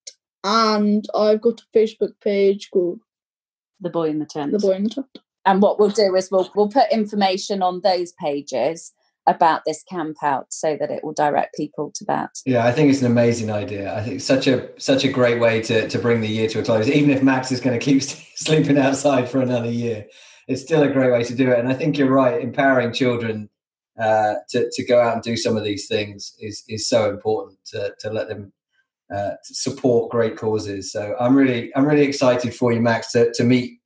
and 0.45 1.07
i've 1.13 1.41
got 1.41 1.61
a 1.61 1.77
facebook 1.77 2.13
page 2.23 2.71
called 2.71 3.01
the 3.85 3.91
boy 3.91 4.09
in 4.09 4.19
the 4.19 4.27
tent. 4.27 4.53
The 4.53 4.59
boy 4.59 4.73
in 4.73 4.85
the 4.85 4.91
tent. 4.91 5.07
And 5.47 5.63
what 5.63 5.79
we'll 5.79 5.91
do 5.91 6.15
is 6.17 6.31
we'll 6.31 6.51
we'll 6.57 6.71
put 6.71 6.91
information 6.91 7.63
on 7.63 7.83
those 7.83 8.13
pages 8.13 8.93
about 9.27 9.63
this 9.65 9.83
camp 9.85 10.17
out 10.23 10.47
so 10.51 10.77
that 10.79 10.91
it 10.91 11.03
will 11.03 11.13
direct 11.13 11.55
people 11.55 11.91
to 11.95 12.05
that. 12.05 12.31
Yeah 12.45 12.67
i 12.67 12.73
think 12.73 12.91
it's 12.91 13.01
an 13.01 13.11
amazing 13.11 13.51
idea. 13.51 13.95
I 13.95 14.03
think 14.03 14.21
such 14.21 14.47
a 14.47 14.69
such 14.81 15.05
a 15.05 15.09
great 15.09 15.41
way 15.41 15.63
to 15.63 15.89
to 15.89 15.99
bring 15.99 16.21
the 16.21 16.29
year 16.29 16.49
to 16.49 16.61
a 16.61 16.63
close. 16.63 16.89
Even 16.89 17.11
if 17.11 17.23
max 17.23 17.53
is 17.53 17.61
going 17.61 17.79
to 17.79 17.85
keep 17.85 18.03
sleeping 18.37 18.79
outside 18.79 19.29
for 19.29 19.41
another 19.41 19.71
year 19.71 20.07
it's 20.47 20.61
still 20.63 20.83
a 20.83 20.91
great 20.91 21.11
way 21.11 21.25
to 21.25 21.35
do 21.35 21.51
it. 21.51 21.59
And 21.59 21.69
i 21.69 21.75
think 21.75 21.97
you're 21.97 22.11
right 22.11 22.41
empowering 22.41 22.93
children 22.93 23.49
uh, 24.01 24.35
to, 24.51 24.69
to 24.73 24.85
go 24.85 25.01
out 25.01 25.15
and 25.15 25.23
do 25.23 25.37
some 25.37 25.57
of 25.57 25.65
these 25.65 25.87
things 25.87 26.35
is 26.41 26.65
is 26.69 26.89
so 26.89 27.11
important 27.11 27.59
to, 27.67 27.95
to 28.01 28.11
let 28.11 28.29
them 28.29 28.53
uh, 29.15 29.31
to 29.47 29.55
support 29.55 30.11
great 30.11 30.37
causes. 30.37 30.93
So 30.93 31.15
i'm 31.21 31.37
really 31.37 31.75
i'm 31.77 31.87
really 31.87 32.03
excited 32.03 32.55
for 32.55 32.73
you 32.73 32.81
max 32.81 33.13
to, 33.13 33.33
to 33.35 33.45
meet 33.45 33.79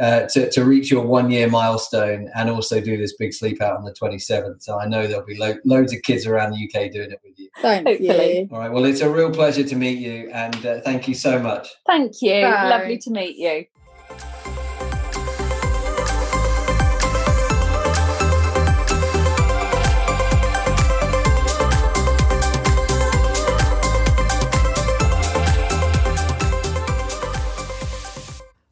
uh, 0.00 0.26
to, 0.28 0.50
to 0.50 0.64
reach 0.64 0.90
your 0.90 1.04
one 1.04 1.30
year 1.30 1.48
milestone 1.48 2.30
and 2.34 2.48
also 2.48 2.80
do 2.80 2.96
this 2.96 3.14
big 3.16 3.34
sleep 3.34 3.60
out 3.60 3.76
on 3.76 3.84
the 3.84 3.92
27th. 3.92 4.62
So 4.62 4.78
I 4.78 4.86
know 4.86 5.06
there'll 5.06 5.26
be 5.26 5.36
lo- 5.36 5.58
loads 5.64 5.92
of 5.92 6.02
kids 6.02 6.26
around 6.26 6.52
the 6.52 6.64
UK 6.64 6.90
doing 6.90 7.10
it 7.10 7.20
with 7.22 7.38
you. 7.38 7.50
Thank 7.60 7.86
Hopefully. 7.86 8.40
you. 8.40 8.48
All 8.50 8.58
right. 8.58 8.72
Well, 8.72 8.86
it's 8.86 9.02
a 9.02 9.10
real 9.10 9.30
pleasure 9.30 9.64
to 9.64 9.76
meet 9.76 9.98
you 9.98 10.30
and 10.32 10.64
uh, 10.64 10.80
thank 10.80 11.06
you 11.06 11.14
so 11.14 11.38
much. 11.38 11.68
Thank 11.86 12.22
you. 12.22 12.42
Bye. 12.42 12.68
Lovely 12.70 12.98
to 12.98 13.10
meet 13.10 13.36
you. 13.36 13.66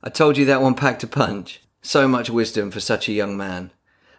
I 0.09 0.11
told 0.11 0.39
you 0.39 0.47
that 0.47 0.63
one 0.63 0.75
packed 0.75 1.05
a 1.05 1.07
punch. 1.07 1.61
So 1.83 2.09
much 2.09 2.31
wisdom 2.31 2.71
for 2.71 2.81
such 2.81 3.11
a 3.11 3.13
young 3.13 3.37
man. 3.37 3.73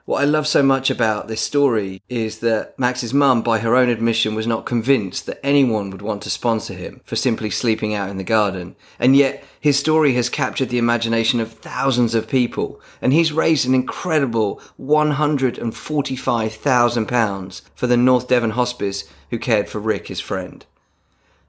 What 0.05 0.21
I 0.21 0.25
love 0.25 0.45
so 0.45 0.61
much 0.61 0.91
about 0.91 1.27
this 1.27 1.41
story 1.41 2.03
is 2.07 2.41
that 2.41 2.77
Max's 2.77 3.11
mum, 3.11 3.41
by 3.41 3.57
her 3.57 3.75
own 3.75 3.89
admission, 3.89 4.35
was 4.35 4.45
not 4.45 4.67
convinced 4.67 5.25
that 5.25 5.43
anyone 5.43 5.89
would 5.89 6.03
want 6.03 6.21
to 6.21 6.29
sponsor 6.29 6.75
him 6.75 7.01
for 7.05 7.15
simply 7.15 7.49
sleeping 7.49 7.95
out 7.95 8.11
in 8.11 8.17
the 8.17 8.23
garden. 8.23 8.75
And 8.99 9.15
yet, 9.15 9.43
his 9.59 9.79
story 9.79 10.13
has 10.13 10.29
captured 10.29 10.69
the 10.69 10.77
imagination 10.77 11.39
of 11.39 11.53
thousands 11.53 12.13
of 12.13 12.29
people, 12.29 12.79
and 13.01 13.11
he's 13.11 13.33
raised 13.33 13.67
an 13.67 13.73
incredible 13.73 14.61
£145,000 14.79 17.61
for 17.73 17.87
the 17.87 17.97
North 17.97 18.27
Devon 18.27 18.51
Hospice 18.51 19.05
who 19.31 19.39
cared 19.39 19.67
for 19.67 19.79
Rick, 19.79 20.09
his 20.09 20.19
friend. 20.19 20.67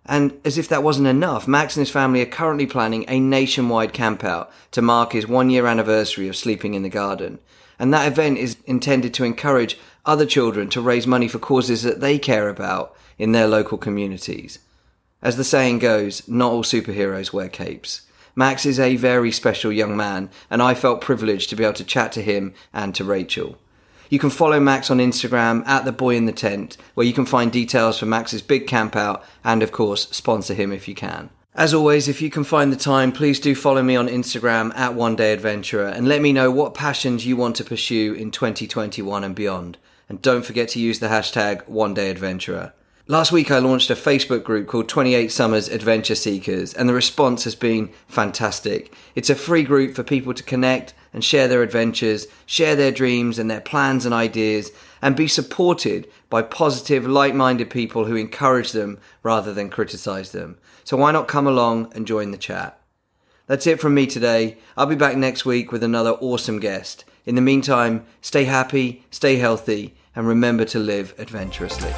And 0.07 0.39
as 0.45 0.59
if 0.59 0.69
that 0.69 0.83
wasn't 0.83 1.09
enough, 1.09 1.47
Max 1.47 1.77
and 1.77 1.83
his 1.83 1.93
family 1.93 2.23
are 2.23 2.27
currently 2.27 2.67
planning 2.67 3.05
a 3.07 3.21
nationwide 3.21 3.93
campout 3.93 4.49
to 4.73 4.83
mark 4.83 5.13
his 5.13 5.27
one 5.27 5.51
year 5.51 5.67
anniversary 5.67 6.27
of 6.29 6.37
sleeping 6.37 6.75
in 6.75 6.83
the 6.83 6.89
garden. 6.89 7.39
And 7.79 7.93
that 7.95 8.11
event 8.11 8.39
is 8.39 8.57
intended 8.67 9.15
to 9.15 9.25
encourage 9.25 9.79
other 10.05 10.27
children 10.27 10.69
to 10.71 10.81
raise 10.81 11.07
money 11.07 11.29
for 11.29 11.39
causes 11.39 11.83
that 11.83 12.01
they 12.01 12.19
care 12.19 12.49
about 12.49 12.97
in 13.19 13.33
their 13.33 13.47
local 13.47 13.79
communities. 13.79 14.59
As 15.23 15.37
the 15.37 15.45
saying 15.45 15.79
goes, 15.79 16.27
not 16.27 16.53
all 16.53 16.65
superheroes 16.65 17.33
wear 17.33 17.49
capes. 17.49 18.03
Max 18.35 18.65
is 18.65 18.81
a 18.81 18.97
very 18.97 19.31
special 19.31 19.73
young 19.73 19.97
man, 19.97 20.31
and 20.49 20.63
I 20.63 20.75
felt 20.75 21.01
privileged 21.01 21.51
to 21.51 21.57
be 21.57 21.65
able 21.65 21.75
to 21.75 21.85
chat 21.85 22.13
to 22.13 22.23
him 22.23 22.55
and 22.73 22.95
to 22.95 23.05
Rachel. 23.05 23.59
You 24.11 24.19
can 24.19 24.31
follow 24.31 24.59
Max 24.59 24.91
on 24.91 24.99
Instagram 24.99 25.65
at 25.69 25.85
the 25.85 25.93
boy 25.93 26.17
in 26.17 26.27
the 26.27 26.33
tent, 26.33 26.77
where 26.95 27.07
you 27.07 27.13
can 27.13 27.25
find 27.25 27.53
details 27.53 27.97
for 27.97 28.07
Max's 28.07 28.43
big 28.43 28.67
camp 28.67 28.97
out 28.97 29.25
and, 29.45 29.63
of 29.63 29.71
course, 29.71 30.09
sponsor 30.11 30.53
him 30.53 30.73
if 30.73 30.89
you 30.89 30.97
can. 30.97 31.31
As 31.55 31.73
always, 31.73 32.09
if 32.09 32.21
you 32.21 32.29
can 32.29 32.43
find 32.43 32.73
the 32.73 32.77
time, 32.77 33.13
please 33.13 33.39
do 33.39 33.55
follow 33.55 33.85
me 33.85 33.95
on 33.95 34.09
Instagram 34.09 34.77
at 34.77 34.95
One 34.95 35.15
Day 35.15 35.33
Adventurer 35.33 35.87
and 35.87 36.09
let 36.09 36.23
me 36.23 36.33
know 36.33 36.51
what 36.51 36.75
passions 36.75 37.25
you 37.25 37.37
want 37.37 37.55
to 37.57 37.65
pursue 37.65 38.13
in 38.15 38.33
2021 38.33 39.23
and 39.23 39.35
beyond. 39.35 39.79
And 40.09 40.21
don't 40.21 40.45
forget 40.45 40.69
to 40.71 40.81
use 40.81 40.99
the 40.99 41.07
hashtag 41.07 41.69
One 41.69 41.95
Day 41.95 42.11
Adventurer. 42.11 42.73
Last 43.11 43.33
week, 43.33 43.51
I 43.51 43.59
launched 43.59 43.91
a 43.91 43.97
Facebook 43.97 44.45
group 44.45 44.69
called 44.69 44.89
28 44.89 45.33
Summers 45.33 45.69
Adventure 45.69 46.15
Seekers, 46.15 46.73
and 46.73 46.89
the 46.89 46.95
response 46.95 47.43
has 47.43 47.57
been 47.57 47.91
fantastic. 48.07 48.95
It's 49.17 49.29
a 49.29 49.35
free 49.35 49.65
group 49.65 49.97
for 49.97 50.05
people 50.05 50.33
to 50.33 50.45
connect 50.45 50.95
and 51.13 51.25
share 51.25 51.49
their 51.49 51.65
adventures, 51.65 52.29
share 52.47 52.77
their 52.77 52.93
dreams 52.93 53.41
and 53.41 53.51
their 53.51 53.61
plans 53.61 54.05
and 54.05 54.15
ideas, 54.15 54.71
and 55.03 55.17
be 55.17 55.27
supported 55.27 56.07
by 56.29 56.43
positive, 56.43 57.05
like 57.05 57.35
minded 57.35 57.69
people 57.69 58.05
who 58.05 58.15
encourage 58.15 58.71
them 58.71 59.01
rather 59.25 59.53
than 59.53 59.71
criticize 59.71 60.31
them. 60.31 60.57
So, 60.85 60.97
why 60.97 61.11
not 61.11 61.27
come 61.27 61.49
along 61.49 61.91
and 61.97 62.07
join 62.07 62.31
the 62.31 62.39
chat? 62.39 62.81
That's 63.49 63.67
it 63.67 63.81
from 63.81 63.93
me 63.93 64.07
today. 64.07 64.57
I'll 64.77 64.87
be 64.87 64.95
back 64.95 65.17
next 65.17 65.45
week 65.45 65.73
with 65.73 65.83
another 65.83 66.13
awesome 66.13 66.61
guest. 66.61 67.05
In 67.27 67.35
the 67.35 67.41
meantime, 67.41 68.07
stay 68.21 68.45
happy, 68.45 69.05
stay 69.11 69.35
healthy, 69.35 69.97
and 70.15 70.29
remember 70.29 70.65
to 70.67 70.79
live 70.79 71.13
adventurously. 71.19 71.93